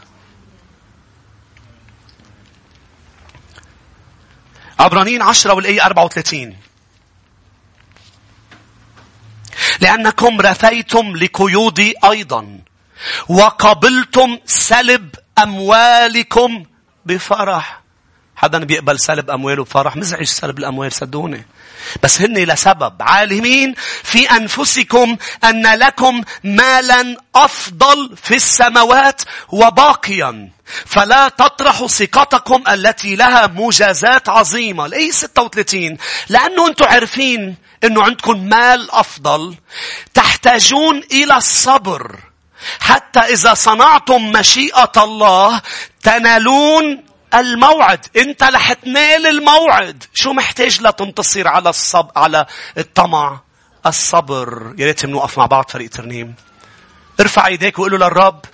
[4.79, 6.55] عبرانيين عشرة والآية 34
[9.81, 12.59] لأنكم رثيتم لقيودي أيضا.
[13.29, 16.63] وقبلتم سلب أموالكم
[17.05, 17.81] بفرح.
[18.37, 21.45] حدا بيقبل سلب أمواله بفرح مزعج سلب الأموال صدقوني.
[22.03, 22.93] بس هن لسبب.
[22.99, 30.49] عالمين في أنفسكم أن لكم مالا أفضل في السماوات وباقيا.
[30.85, 34.85] فلا تطرحوا ثقتكم التي لها مجازات عظيمة.
[34.85, 35.97] الأي 36
[36.29, 39.55] لأنه أنتم عارفين أنه عندكم مال أفضل.
[40.13, 42.19] تحتاجون إلى الصبر.
[42.79, 45.61] حتى إذا صنعتم مشيئة الله
[46.03, 52.45] تنالون الموعد انت رح تنال الموعد شو محتاج لتنتصر على الصب على
[52.77, 53.39] الطمع
[53.85, 56.35] الصبر يا ريت بنوقف مع بعض فريق ترنيم
[57.19, 58.45] ارفع ايديك وقول له للرب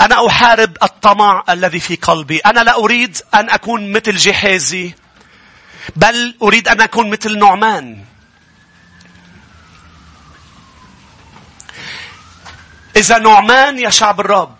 [0.00, 2.38] أنا أحارب الطمع الذي في قلبي.
[2.38, 4.94] أنا لا أريد أن أكون مثل جحيزي.
[5.96, 8.04] بل أريد أن أكون مثل نعمان.
[12.96, 14.56] إذا نعمان يا شعب الرب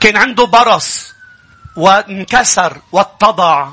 [0.00, 1.14] كان عنده برص
[1.76, 3.68] وانكسر واتضع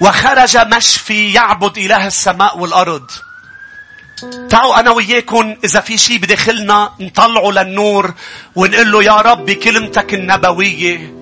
[0.00, 3.10] وخرج مشفي يعبد إله السماء والأرض.
[4.50, 8.14] تعالوا أنا وياكم إذا في شيء بداخلنا نطلعه للنور
[8.56, 11.14] ونقول له يا رب بكلمتك النبوية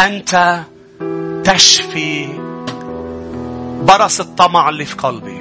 [0.00, 0.62] أنت
[1.44, 2.28] تشفي
[3.82, 5.31] برص الطمع اللي في قلبي.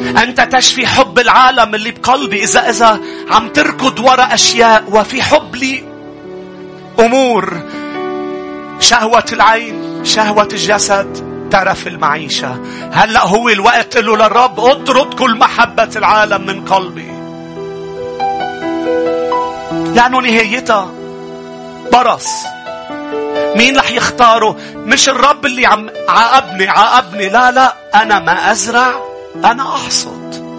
[0.00, 2.44] أنت تشفي حب العالم اللي بقلبي.
[2.44, 5.84] إذا إذا عم تركض وراء أشياء وفي حب لي
[7.00, 7.62] أمور.
[8.80, 12.60] شهوة العين شهوة الجسد ترف المعيشة.
[12.92, 17.10] هلأ هو الوقت له للرب اطرد كل محبة العالم من قلبي.
[19.94, 20.90] لأنه نهايتها
[21.92, 22.28] برص.
[23.56, 27.28] مين رح يختاره؟ مش الرب اللي عم عاقبني عاقبني.
[27.28, 29.09] لا لا أنا ما أزرع.
[29.36, 30.50] أنا أحصد.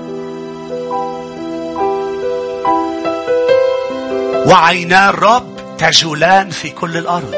[4.47, 7.36] وعينا الرب تجولان في كل الأرض.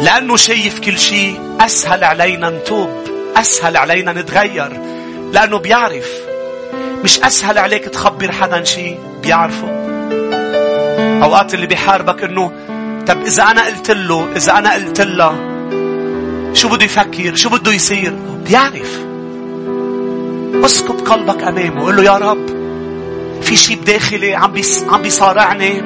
[0.00, 2.90] لأنه شايف كل شيء أسهل علينا نتوب
[3.36, 4.80] أسهل علينا نتغير.
[5.32, 6.08] لأنه بيعرف.
[7.04, 9.68] مش أسهل عليك تخبر حدا شيء بيعرفه.
[11.22, 12.52] أوقات اللي بيحاربك إنه
[13.06, 15.56] طب إذا أنا قلت له إذا أنا قلت لها
[16.52, 18.12] شو بده يفكر؟ شو بده يصير؟
[18.48, 19.00] بيعرف.
[20.66, 21.84] اسكت قلبك أمامه.
[21.84, 22.46] قل له يا رب
[23.42, 24.54] في شيء بداخلي عم
[24.88, 25.80] عم بيصارعني.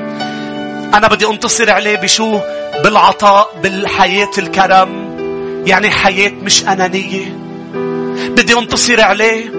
[0.95, 2.41] أنا بدي أنتصر عليه بشو؟
[2.85, 5.11] بالعطاء بالحياة الكرم.
[5.67, 7.37] يعني حياة مش أنانية.
[8.29, 9.51] بدي أنتصر عليه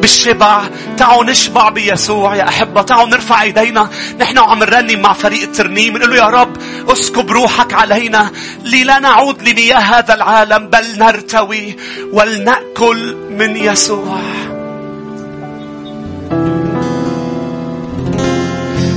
[0.00, 0.62] بالشبع.
[0.96, 2.82] تعالوا نشبع بيسوع يا أحبة.
[2.82, 3.88] تعالوا نرفع إيدينا.
[4.20, 6.56] نحن وعم نرنم مع فريق الترنيم نقول له يا رب
[6.88, 8.30] اسكب روحك علينا.
[8.64, 10.68] للا نعود لمياه هذا العالم.
[10.68, 11.76] بل نرتوي
[12.12, 14.18] ولنأكل من يسوع.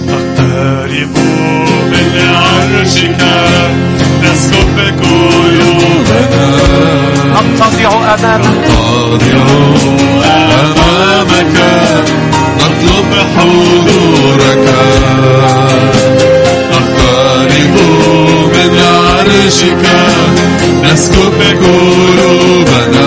[0.08, 1.16] نقترب
[1.92, 3.22] من عرشك
[4.24, 6.46] نسكب قلوبنا
[7.36, 9.46] نتضع أمامك نتضع
[10.26, 11.58] أمامك.
[12.58, 14.68] نطلب حضورك.
[16.72, 17.76] نقترب
[18.54, 19.86] من عرشك.
[20.84, 23.06] نسكب قلوبنا.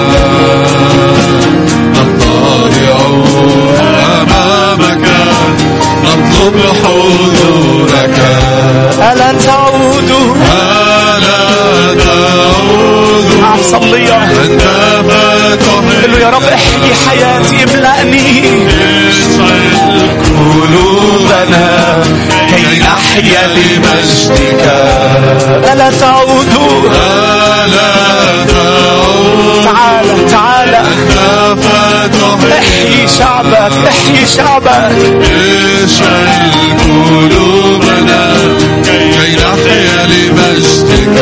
[6.39, 8.19] نطلب حضورك
[9.13, 10.11] ألا تعود
[10.41, 16.03] ألا تعود عم صليها عندما تحب.
[16.05, 18.43] قل له يا رب احيي حياتي املأني
[19.09, 19.71] اشعل
[20.39, 21.67] قلوبنا
[22.57, 24.65] كي نحيا لمجدك
[25.73, 26.53] ألا تعود
[26.87, 27.93] ألا
[28.49, 30.75] تعود تعال تعال.
[30.75, 31.13] أنت
[31.63, 34.93] فتحب احيي شعبك احيي شعبك
[35.85, 36.51] اشعل
[36.85, 38.33] قلوبنا
[38.85, 41.19] كي نحيا لمجدك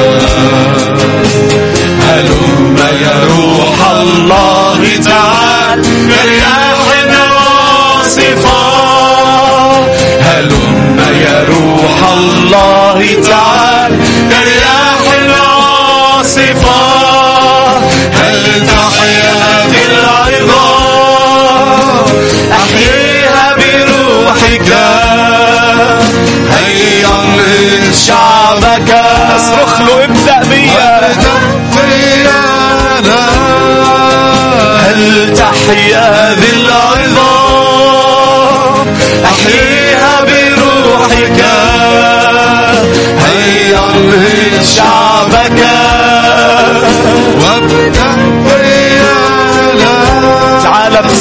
[2.02, 6.95] هلم يا روح الله تعال كرياح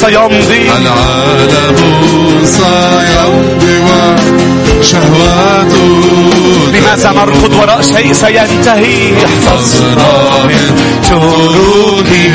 [0.06, 0.70] سيمضي.
[0.78, 1.78] العالم
[2.44, 3.76] سيمضي
[4.78, 6.00] وشهواته
[6.74, 9.12] لماذا نركض وراء شيء سينتهي.
[9.24, 10.12] احفظنا
[10.44, 10.64] من
[11.08, 12.34] تروكه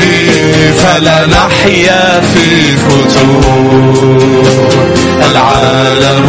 [0.78, 2.04] فلا نحيا
[2.34, 4.18] في فتور
[5.30, 6.26] العالم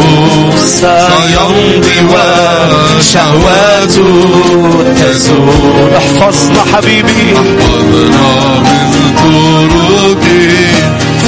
[0.66, 1.98] سيمضي
[2.98, 4.08] وشهواته
[5.00, 5.92] تزول.
[5.96, 7.24] احفظنا حبيبي.
[7.36, 8.32] احفظنا
[8.64, 8.80] من
[9.16, 10.43] تروكه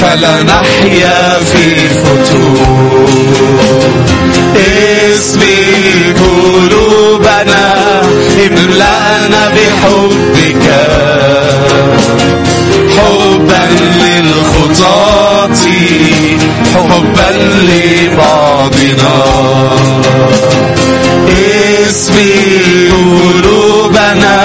[0.01, 3.09] فلا نحيا في فتور
[4.57, 7.65] اسمي قلوبنا
[8.47, 10.67] املأنا بحبك.
[12.97, 13.65] حبا
[14.03, 15.57] للخطاة
[16.75, 17.31] حبا
[17.63, 19.77] لبعض باطنا
[21.89, 24.37] اسمي قلوبنا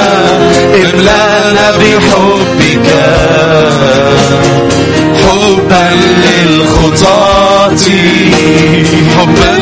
[0.75, 2.87] املأنا بحبك.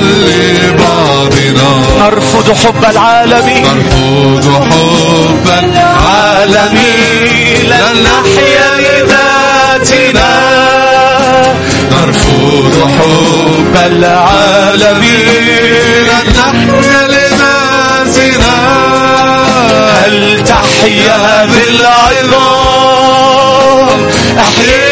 [0.10, 1.70] لبعضنا.
[1.99, 3.64] نرفض حب العالمين.
[3.64, 7.24] نرفض حب العالمين.
[7.70, 10.32] لن نحيا لذاتنا
[11.91, 15.45] نرفض حب العالمين.
[16.10, 18.55] لن نحيا لذاتنا.
[20.05, 20.16] هل
[20.47, 22.80] تحيا بالعظام؟
[24.39, 24.88] احييها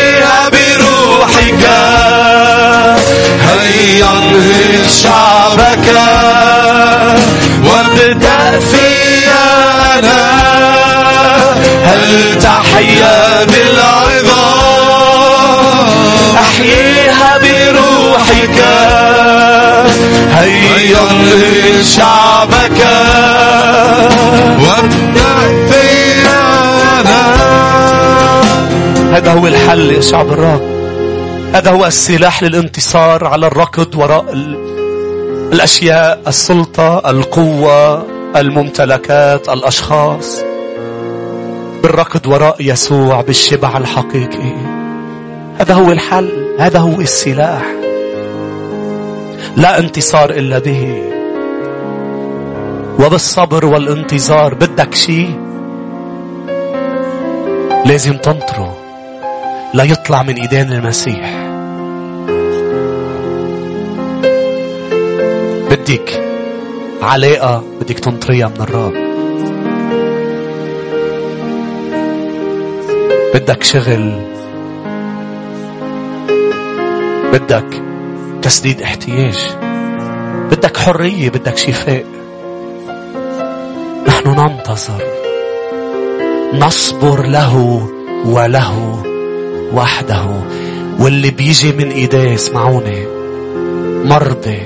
[21.18, 22.80] انهض شعبك
[24.63, 26.39] وابدأ فيا
[27.01, 27.38] أنا
[29.18, 30.61] هذا هو الحل يا شعب الرب
[31.53, 34.57] هذا هو السلاح للانتصار على الركض وراء ال...
[35.53, 38.05] الأشياء السلطة القوة
[38.36, 40.41] الممتلكات الأشخاص.
[41.84, 44.55] بالركض وراء يسوع بالشبع الحقيقي.
[45.59, 47.61] هذا هو الحل هذا هو السلاح.
[49.58, 51.03] لا انتصار إلا به.
[52.99, 55.39] وبالصبر والانتظار بدك شيء
[57.86, 58.78] لازم تنطره.
[59.74, 61.47] لا يطلع من إيدين المسيح.
[65.72, 66.24] بدك
[67.01, 68.93] علاقة بدك تنطريها من الرب.
[73.34, 74.12] بدك شغل.
[77.34, 77.86] بدك
[78.41, 79.38] تسديد احتياج.
[80.51, 82.05] بدك حرية بدك شفاء.
[84.07, 85.03] نحن ننتظر.
[86.53, 87.88] نصبر له
[88.25, 89.03] وله
[89.73, 90.25] وحده.
[90.99, 93.07] واللي بيجي من ايديه اسمعوني
[94.05, 94.59] مرضي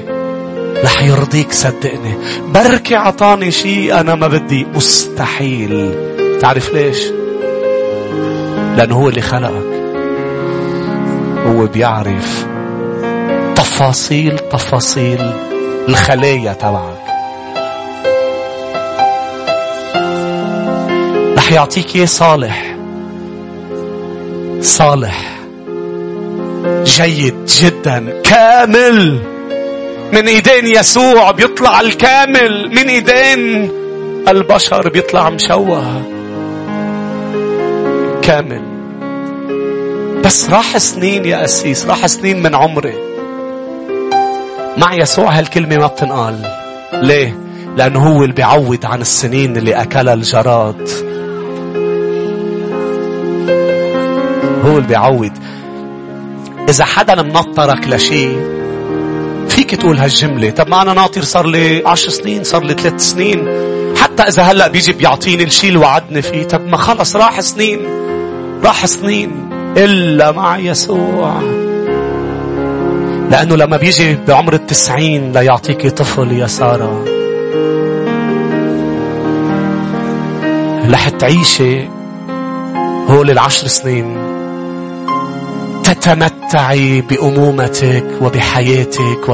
[0.83, 2.13] رح يرضيك صدقني.
[2.53, 4.65] بركي عطاني شيء أنا ما بدي.
[4.75, 5.91] مستحيل.
[6.41, 6.97] تعرف ليش؟
[8.77, 9.81] لأنه هو اللي خلقك.
[11.47, 12.50] هو بيعرف
[13.81, 15.31] تفاصيل تفاصيل.
[15.89, 17.03] الخلايا تبعك.
[21.37, 22.75] رح يعطيك إياه صالح.
[24.59, 25.39] صالح.
[26.83, 28.21] جيد جدا.
[28.23, 29.19] كامل.
[30.13, 32.69] من إيدين يسوع بيطلع الكامل.
[32.69, 33.71] من إيدين
[34.27, 36.01] البشر بيطلع مشوه.
[38.21, 38.63] كامل.
[40.25, 43.10] بس راح سنين يا أسيس راح سنين من عمري
[44.77, 46.35] مع يسوع هالكلمة ما بتنقال.
[46.93, 47.37] ليه؟
[47.77, 50.89] لأنه هو اللي بيعوض عن السنين اللي أكلها الجراد.
[54.65, 55.31] هو اللي بيعوض.
[56.69, 58.39] إذا حدا منطرك لشيء
[59.49, 60.49] فيك تقول هالجملة.
[60.49, 63.47] طب ما أنا ناطر صار لي عشر سنين صار لي ثلاث سنين.
[63.97, 67.79] حتى إذا هلأ بيجي بيعطيني الشيء اللي وعدني فيه طب ما خلص راح سنين.
[68.63, 69.49] راح سنين.
[69.77, 71.60] إلا مع يسوع.
[73.31, 77.05] لأنه لما بيجي بعمر التسعين ليعطيك طفل يا سارة.
[80.91, 81.87] رح تعيشي
[83.09, 84.17] هول العشر سنين.
[85.83, 89.29] تتمتعي بأمومتك وبحياتك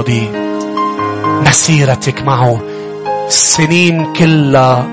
[1.43, 2.61] وبمسيرتك معه.
[3.27, 4.87] السنين كلها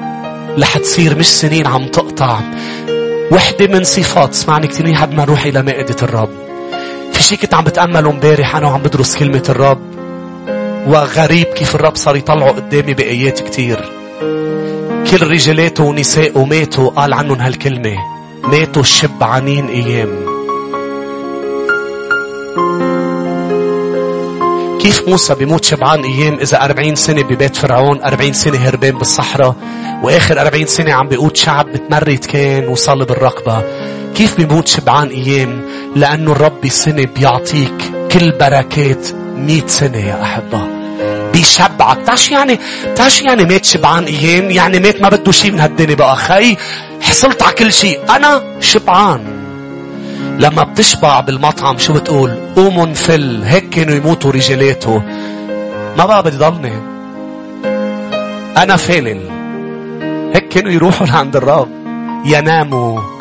[0.59, 2.41] رح تصير مش سنين عم تقطع.
[3.33, 4.31] وحدة من صفات.
[4.31, 6.44] اسمعني منيح قبل ما نروح إلى مائدة الرب.
[7.15, 9.81] في شيء كنت عم بتأمله امبارح أنا وعم بدرس كلمة الرب.
[10.87, 13.91] وغريب كيف الرب صار يطلعه قدامي بآيات كتير.
[15.11, 17.97] كل رجالاته ونسائه ماتوا قال عنهم هالكلمة
[18.45, 20.35] ماتوا شبعانين أيام.
[24.81, 29.55] كيف موسى بيموت شبعان أيام إذا أربعين سنة ببيت فرعون أربعين سنة هربان بالصحراء
[30.03, 33.63] وآخر أربعين سنة عم بيقود شعب متمرد كان وصلب الرقبة.
[34.15, 35.63] كيف بيموت شبعان أيام؟
[35.97, 37.75] لأنه الرب بسنة بيعطيك
[38.13, 40.61] كل بركات مئة سنة يا أحبة.
[41.33, 41.99] بيشبعك.
[42.07, 42.59] تعرف يعني
[42.97, 46.17] تعرف يعني مات شبعان أيام؟ يعني مات ما بده شيء من هالدنيا بقى.
[46.17, 46.57] خي
[47.01, 49.21] حصلت على كل شيء أنا شبعان.
[50.39, 55.03] لما بتشبع بالمطعم شو بتقول؟ قوموا فل هيك كانوا يموتوا رجالاته.
[55.99, 56.73] ما بقى بدي ضلني.
[58.57, 59.21] أنا فالل.
[60.35, 61.69] هيك كانوا يروحوا لعند الرب.
[62.25, 63.14] يناموا.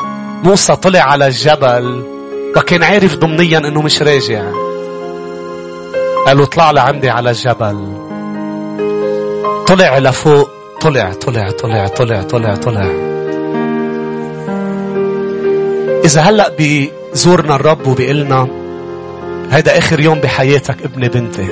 [0.44, 2.02] موسى طلع على الجبل
[2.56, 4.44] وكان عارف ضمنيا إنه مش راجع.
[6.26, 7.92] قالوا اطلع لعندي على الجبل.
[9.66, 10.50] طلع لفوق.
[10.80, 12.90] طلع طلع طلع طلع طلع طلع.
[16.04, 18.48] إذا هلأ بزورنا الرب وبيقلنا
[19.50, 21.48] هيدا آخر يوم بحياتك ابني بنتي.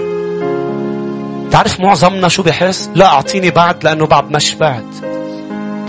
[1.51, 4.85] تعرف معظمنا شو بحس؟ لا أعطيني بعد لأنه بعد ما شبعت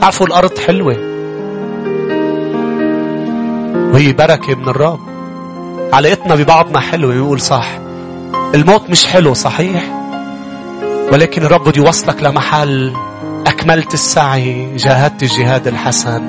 [0.01, 1.12] تعرفوا الأرض حلوة.
[3.93, 4.99] وهي بركة من الرب.
[5.93, 7.67] علاقتنا ببعضنا حلوة بيقول صح.
[8.55, 9.83] الموت مش حلو صحيح.
[11.11, 12.93] ولكن الرب بده يوصلك لمحل
[13.47, 16.23] أكملت السعي جاهدت الجهاد الحسن.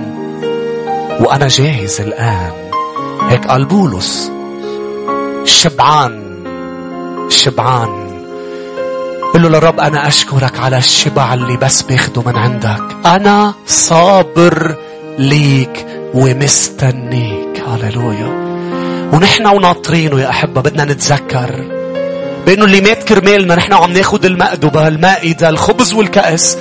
[1.20, 2.52] وأنا جاهز الآن.
[3.28, 4.32] هيك قال بولس.
[5.44, 6.22] شبعان
[7.28, 8.04] شبعان.
[9.34, 12.96] قل له للرب أنا أشكرك على الشبع اللي بس باخده من عندك.
[13.06, 14.76] أنا صابر
[15.18, 17.33] ليك ومستنيك.
[17.66, 18.44] هللويا
[19.12, 21.64] ونحن وناطرينه يا أحبة بدنا نتذكر
[22.46, 26.58] بأنه اللي مات كرمالنا نحن عم ناخد المأدبة المائدة الخبز والكأس.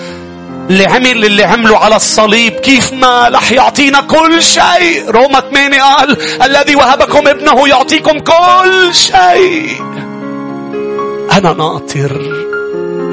[0.69, 5.09] اللي عمل اللي عمله على الصليب كيف ما رح يعطينا كل شيء.
[5.09, 9.81] روما 8 قال الذي وهبكم ابنه يعطيكم كل شيء.
[11.31, 12.43] أنا ناطر.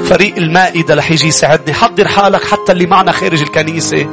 [0.05, 1.73] فريق المائدة رح يجي يساعدني.
[1.73, 4.07] حضر حالك حتى اللي معنا خارج الكنيسة.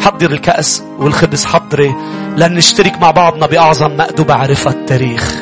[0.00, 1.94] حضر الكأس والخبز حضري
[2.36, 5.34] لن نشترك مع بعضنا بأعظم مأدبة عرفها التاريخ.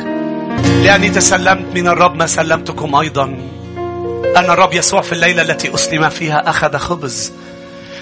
[0.83, 3.23] لأني تسلمت من الرب ما سلمتكم أيضا.
[4.37, 7.31] أن الرب يسوع في الليلة التي أسلم فيها أخذ خبز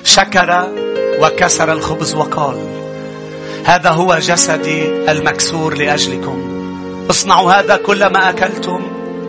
[0.04, 0.68] شكر
[1.22, 2.56] وكسر الخبز وقال
[3.66, 6.64] هذا هو جسدي المكسور لأجلكم.
[7.10, 8.82] اصنعوا هذا كلما أكلتم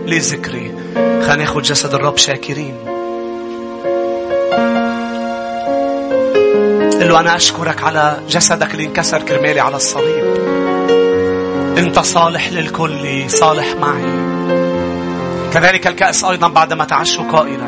[0.06, 0.74] لذكري.
[0.94, 2.91] خلينا ناخذ جسد الرب شاكرين.
[7.02, 10.24] قل له أنا أشكرك على جسدك اللي انكسر كرمالي على الصليب.
[11.78, 14.04] أنت صالح للكل صالح معي.
[15.52, 17.66] كذلك الكأس أيضا بعدما تعشوا قائلا.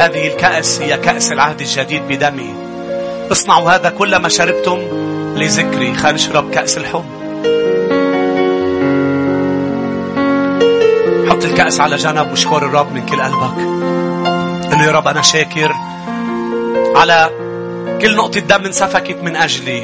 [0.00, 2.54] هذه الكأس هي كأس العهد الجديد بدمي.
[3.32, 4.78] اصنعوا هذا كلما شربتم
[5.36, 5.94] لذكري.
[5.94, 7.04] خلينا نشرب كأس الحب.
[11.28, 13.56] حط الكأس على جنب واشكر الرب من كل قلبك.
[14.72, 15.74] قل له يا رب أنا شاكر
[16.96, 17.43] على
[18.04, 19.82] كل نقطة دم انسفكت من أجلي.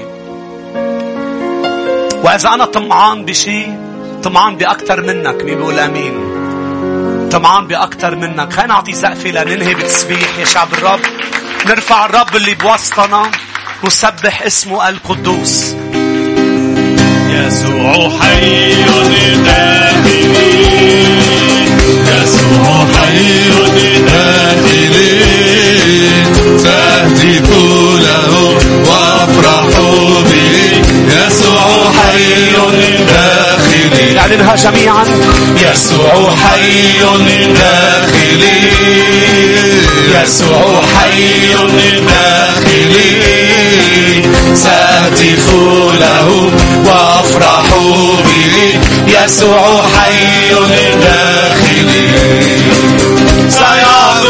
[2.25, 3.79] وإذا أنا طمعان بشيء
[4.23, 6.15] طمعان بأكثر منك مين بيقول أمين
[7.33, 8.53] طمعان بأكثر منك.
[8.53, 11.01] خلينا نعطي سقفة لننهي بتسبيح يا شعب الرب.
[11.67, 13.31] نرفع الرب اللي بوسطنا
[13.85, 15.75] وسبح اسمه القدوس.
[17.31, 18.75] يسوع حي
[19.45, 20.41] داخلي
[22.09, 23.49] يسوع حي
[24.07, 25.50] داخلي
[26.65, 27.49] تهتف
[28.05, 28.33] له
[28.89, 29.67] وافرح
[30.29, 30.57] به.
[31.17, 32.53] يسوع حي
[33.09, 35.05] داخلي نعلنها جميعا.
[35.57, 36.99] يسوع حي
[37.55, 38.59] داخلي
[40.15, 41.53] يسوع حي
[42.07, 43.11] داخلي
[44.55, 45.47] سأهتف
[46.01, 46.29] له
[46.87, 47.67] وأفرح
[48.27, 48.57] به.
[49.07, 50.51] يسوع حي
[51.03, 52.09] داخلي
[53.49, 54.30] سيعظم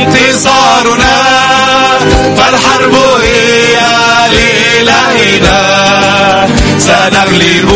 [0.00, 1.16] انتصارنا
[2.36, 3.76] فالحرب هي
[4.32, 5.60] لإلهنا
[6.78, 7.68] سنغلب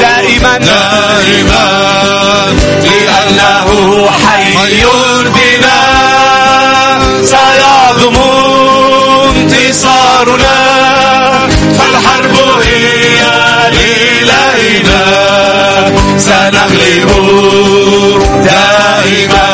[0.00, 1.66] دائما دائما
[2.82, 3.68] لأنه
[4.26, 4.84] حي
[5.34, 5.80] بنا.
[7.24, 8.16] سيعظم
[9.36, 10.56] انتصارنا
[11.78, 13.20] فالحرب هي
[13.72, 15.02] لإلهنا
[16.18, 17.08] سنغلب
[18.44, 19.45] دائما.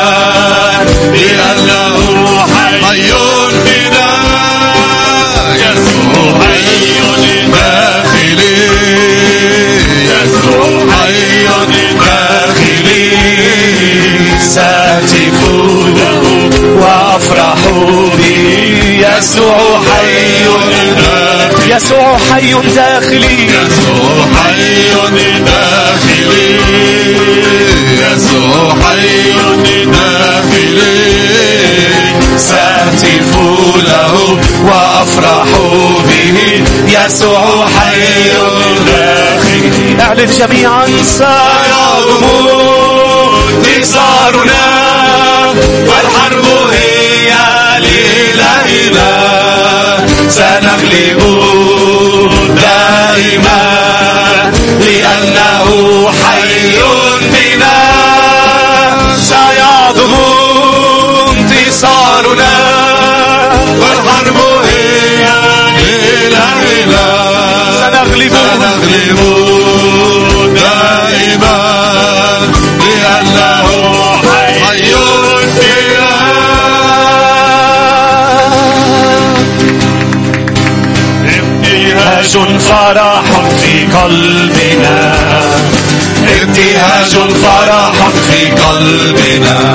[19.33, 21.75] يسوع حي داخلي.
[21.75, 23.49] يسوع حي داخلي.
[23.49, 26.49] يسوع حي داخلي.
[28.03, 29.33] يسوع حي
[29.85, 30.93] داخلي.
[32.37, 33.33] سأهتف
[33.89, 34.15] له
[34.65, 35.51] وأفرح
[36.09, 36.65] به.
[36.89, 38.05] يسوع حي
[38.87, 40.03] داخلي.
[40.03, 40.87] اعلن جميعا.
[41.05, 42.25] سيعظم
[43.77, 44.65] انتصارنا
[45.87, 46.92] والحرب هي
[50.35, 50.72] سنغلب
[82.33, 83.23] ابتهاج فرح
[83.61, 85.15] في قلبنا.
[86.29, 87.93] ابتهاج فرح
[88.29, 89.75] في قلبنا.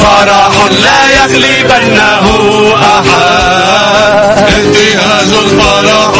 [0.00, 0.52] فرح
[0.82, 2.26] لا يغلبنه
[2.76, 3.14] أحد.
[4.48, 6.12] ابتهاج فرح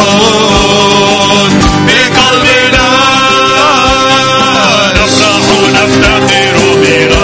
[1.87, 2.87] في قلبنا.
[4.95, 7.23] نفرح نفتخر بربنا.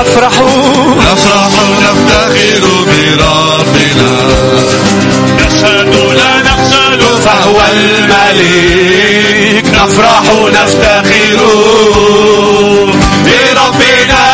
[0.00, 0.36] نفرح.
[0.98, 1.50] نفرح
[1.82, 4.55] نفتخر بربنا.
[7.46, 11.38] فهو الملك نفرح نفتخر
[13.24, 14.26] بربنا.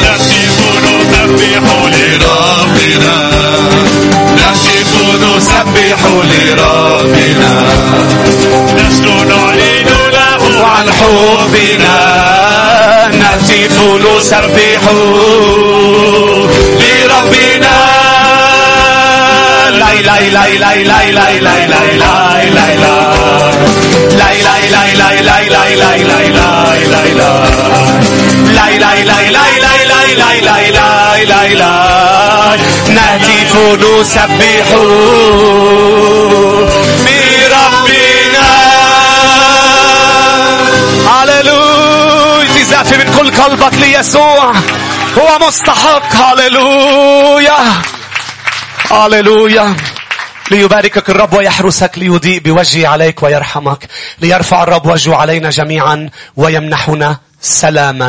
[0.00, 3.16] نهتف نسبح لربنا.
[4.36, 4.92] نهتف
[5.22, 7.52] نسبح لربنا.
[8.76, 11.98] نحن نعلن له عن حبنا.
[13.12, 14.82] نهتف نسبح
[16.80, 17.79] لربنا.
[32.94, 34.68] نهتف نسبح
[37.04, 38.50] بربنا
[41.08, 44.52] هللويا تزافي من كل قلبك ليسوع
[45.18, 47.58] هو مستحق هللويا
[48.90, 49.76] هللويا
[50.50, 53.88] ليباركك الرب ويحرسك ليضيء بوجهه عليك ويرحمك
[54.20, 58.08] ليرفع الرب وجهه علينا جميعا ويمنحنا سلاما.